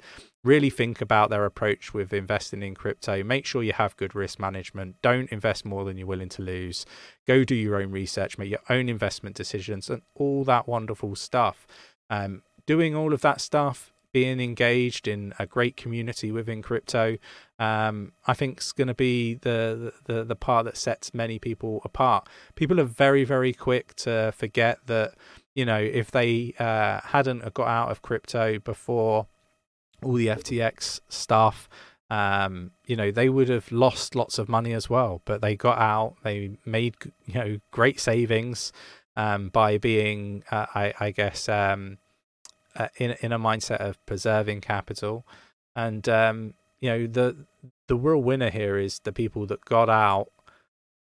really 0.47 0.69
think 0.69 1.01
about 1.01 1.29
their 1.29 1.45
approach 1.45 1.93
with 1.93 2.13
investing 2.13 2.63
in 2.63 2.73
crypto. 2.73 3.23
Make 3.23 3.45
sure 3.45 3.61
you 3.61 3.73
have 3.73 3.97
good 3.97 4.15
risk 4.15 4.39
management. 4.39 4.95
Don't 5.01 5.29
invest 5.29 5.65
more 5.65 5.83
than 5.83 5.97
you're 5.97 6.07
willing 6.07 6.29
to 6.29 6.41
lose. 6.41 6.85
Go 7.27 7.43
do 7.43 7.55
your 7.55 7.75
own 7.75 7.91
research, 7.91 8.37
make 8.37 8.49
your 8.49 8.61
own 8.69 8.89
investment 8.89 9.35
decisions, 9.35 9.89
and 9.89 10.01
all 10.15 10.43
that 10.45 10.67
wonderful 10.67 11.15
stuff. 11.15 11.67
Um, 12.09 12.43
doing 12.65 12.95
all 12.95 13.13
of 13.13 13.21
that 13.21 13.41
stuff 13.41 13.91
being 14.13 14.39
engaged 14.39 15.07
in 15.07 15.33
a 15.37 15.45
great 15.45 15.75
community 15.75 16.31
within 16.31 16.61
crypto, 16.61 17.17
um, 17.59 18.13
I 18.25 18.33
think 18.33 18.59
is 18.59 18.71
going 18.71 18.87
to 18.87 18.95
be 18.95 19.35
the, 19.35 19.93
the 20.05 20.23
the 20.23 20.35
part 20.35 20.65
that 20.65 20.77
sets 20.77 21.13
many 21.13 21.37
people 21.37 21.81
apart. 21.83 22.27
People 22.55 22.79
are 22.79 22.85
very 22.85 23.25
very 23.25 23.53
quick 23.53 23.93
to 23.97 24.31
forget 24.35 24.79
that 24.87 25.13
you 25.57 25.65
know, 25.65 25.79
if 25.79 26.11
they 26.11 26.53
uh, 26.59 27.01
hadn't 27.03 27.51
got 27.55 27.67
out 27.67 27.89
of 27.89 28.03
crypto 28.03 28.59
before 28.59 29.25
all 30.03 30.13
the 30.13 30.27
FTX 30.27 31.01
stuff, 31.09 31.69
um, 32.09 32.71
you 32.85 32.95
know, 32.95 33.11
they 33.11 33.29
would 33.29 33.49
have 33.49 33.71
lost 33.71 34.15
lots 34.15 34.39
of 34.39 34.47
money 34.47 34.73
as 34.73 34.89
well. 34.89 35.21
But 35.25 35.41
they 35.41 35.55
got 35.55 35.77
out, 35.79 36.15
they 36.23 36.57
made, 36.65 36.95
you 37.25 37.33
know, 37.33 37.59
great 37.71 37.99
savings 37.99 38.71
um, 39.15 39.49
by 39.49 39.77
being, 39.77 40.43
uh, 40.51 40.67
I, 40.73 40.93
I, 40.99 41.11
guess, 41.11 41.49
um, 41.49 41.97
uh, 42.77 42.87
in 42.97 43.15
in 43.21 43.31
a 43.31 43.39
mindset 43.39 43.77
of 43.77 44.03
preserving 44.05 44.61
capital, 44.61 45.25
and 45.75 46.07
um, 46.07 46.53
you 46.79 46.89
know 46.89 47.07
the 47.07 47.45
the 47.87 47.95
real 47.95 48.21
winner 48.21 48.49
here 48.49 48.77
is 48.77 48.99
the 48.99 49.11
people 49.11 49.45
that 49.47 49.65
got 49.65 49.89
out, 49.89 50.27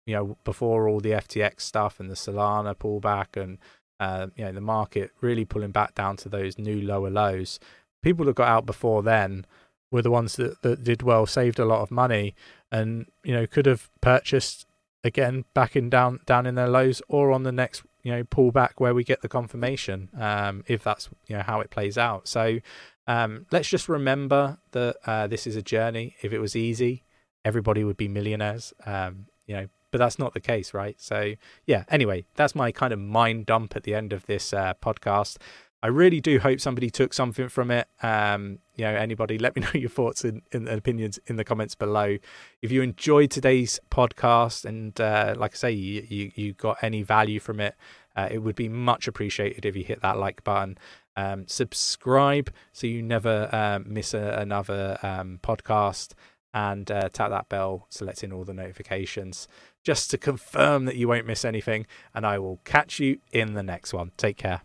you 0.07 0.15
know, 0.15 0.37
before 0.45 0.89
all 0.89 1.01
the 1.01 1.13
FTX 1.13 1.63
stuff 1.63 1.99
and 1.99 2.11
the 2.11 2.15
Solana 2.15 2.77
pullback 2.77 3.41
and 3.41 3.59
uh, 4.01 4.27
you 4.37 4.45
know 4.45 4.53
the 4.53 4.61
market 4.61 5.13
really 5.21 5.45
pulling 5.45 5.71
back 5.71 5.95
down 5.95 6.17
to 6.19 6.29
those 6.29 6.59
new 6.59 6.81
lower 6.81 7.11
lows. 7.11 7.59
People 8.03 8.27
that 8.27 8.37
got 8.37 8.49
out 8.49 8.67
before 8.67 9.03
then 9.03 9.47
were 9.91 10.03
the 10.03 10.11
ones 10.11 10.37
that, 10.37 10.63
that 10.63 10.83
did 10.83 11.03
well, 11.03 11.27
saved 11.27 11.59
a 11.59 11.65
lot 11.65 11.83
of 11.83 11.91
money, 11.91 12.35
and 12.71 13.07
you 13.23 13.33
know 13.33 13.47
could 13.47 13.67
have 13.67 13.91
purchased 14.01 14.67
again 15.05 15.45
back 15.55 15.77
in 15.77 15.91
down 15.91 16.21
down 16.27 16.47
in 16.47 16.55
their 16.55 16.69
lows 16.69 17.03
or 17.09 17.33
on 17.33 17.43
the 17.43 17.53
next 17.53 17.83
you 18.03 18.13
know 18.13 18.25
pull 18.25 18.53
back 18.53 18.81
where 18.81 18.95
we 18.95 19.05
get 19.05 19.21
the 19.21 19.29
confirmation 19.29 20.09
um, 20.19 20.63
if 20.67 20.83
that's 20.85 21.09
you 21.27 21.37
know 21.37 21.43
how 21.43 21.61
it 21.61 21.71
plays 21.71 21.97
out. 21.99 22.27
So 22.27 22.59
um, 23.07 23.47
let's 23.51 23.69
just 23.69 23.89
remember 23.89 24.59
that 24.73 24.97
uh, 25.07 25.27
this 25.27 25.47
is 25.47 25.57
a 25.57 25.63
journey. 25.63 26.17
If 26.23 26.33
it 26.33 26.39
was 26.39 26.57
easy, 26.57 27.05
everybody 27.45 27.85
would 27.85 27.97
be 27.97 28.09
millionaires. 28.09 28.73
Um, 28.87 29.27
you 29.47 29.57
know, 29.57 29.67
but 29.91 29.99
that's 29.99 30.19
not 30.19 30.35
the 30.35 30.41
case, 30.41 30.73
right? 30.73 31.01
So 31.01 31.35
yeah. 31.67 31.85
Anyway, 31.89 32.25
that's 32.35 32.55
my 32.55 32.73
kind 32.73 32.93
of 32.93 32.99
mind 32.99 33.47
dump 33.47 33.77
at 33.77 33.83
the 33.83 33.95
end 33.95 34.13
of 34.13 34.27
this 34.27 34.53
uh, 34.53 34.75
podcast. 34.83 35.37
I 35.83 35.89
really 35.89 36.21
do 36.21 36.39
hope 36.39 36.61
somebody 36.61 36.91
took 36.91 37.13
something 37.13 37.49
from 37.49 37.73
it. 37.73 37.89
Um, 38.03 38.61
you 38.77 38.85
know, 38.85 38.95
anybody, 38.95 39.37
let 39.37 39.57
me 39.57 39.63
know 39.63 39.71
your 39.75 39.91
thoughts 39.91 40.25
and, 40.25 40.43
and, 40.53 40.69
opinions 40.69 41.19
in 41.27 41.37
the 41.37 41.45
comments 41.45 41.75
below. 41.75 42.19
If 42.61 42.71
you 42.71 42.83
enjoyed 42.83 43.33
today's 43.33 43.81
podcast 43.91 44.65
and, 44.65 44.99
uh, 45.01 45.35
like 45.37 45.55
I 45.55 45.57
say, 45.57 45.71
you, 45.73 46.07
you, 46.09 46.33
you 46.37 46.53
got 46.53 46.79
any 46.83 47.03
value 47.03 47.41
from 47.41 47.59
it, 47.59 47.75
uh, 48.15 48.29
it 48.31 48.39
would 48.39 48.55
be 48.55 48.69
much 48.69 49.09
appreciated 49.09 49.65
if 49.65 49.75
you 49.75 49.83
hit 49.83 50.03
that 50.03 50.19
like 50.19 50.45
button. 50.45 50.79
Um, 51.17 51.47
subscribe 51.49 52.51
so 52.73 52.87
you 52.87 53.03
never 53.03 53.49
uh, 53.53 53.81
miss 53.85 54.15
a, 54.15 54.37
another 54.39 54.99
um, 55.03 55.41
podcast 55.43 56.13
and 56.55 56.91
uh, 56.91 57.09
tap 57.13 57.31
that 57.31 57.49
bell 57.49 57.87
selecting 57.91 58.33
all 58.33 58.45
the 58.45 58.55
notifications 58.55 59.49
just 59.83 60.11
to 60.11 60.19
confirm 60.19 60.85
that 60.85 60.97
you 60.97 61.09
won't 61.09 61.27
miss 61.27 61.45
anything. 61.45 61.87
And 62.15 62.25
I 62.25 62.39
will 62.39 62.61
catch 62.65 63.01
you 63.01 63.19
in 63.33 63.55
the 63.55 63.63
next 63.63 63.93
one. 63.93 64.13
Take 64.17 64.37
care. 64.37 64.63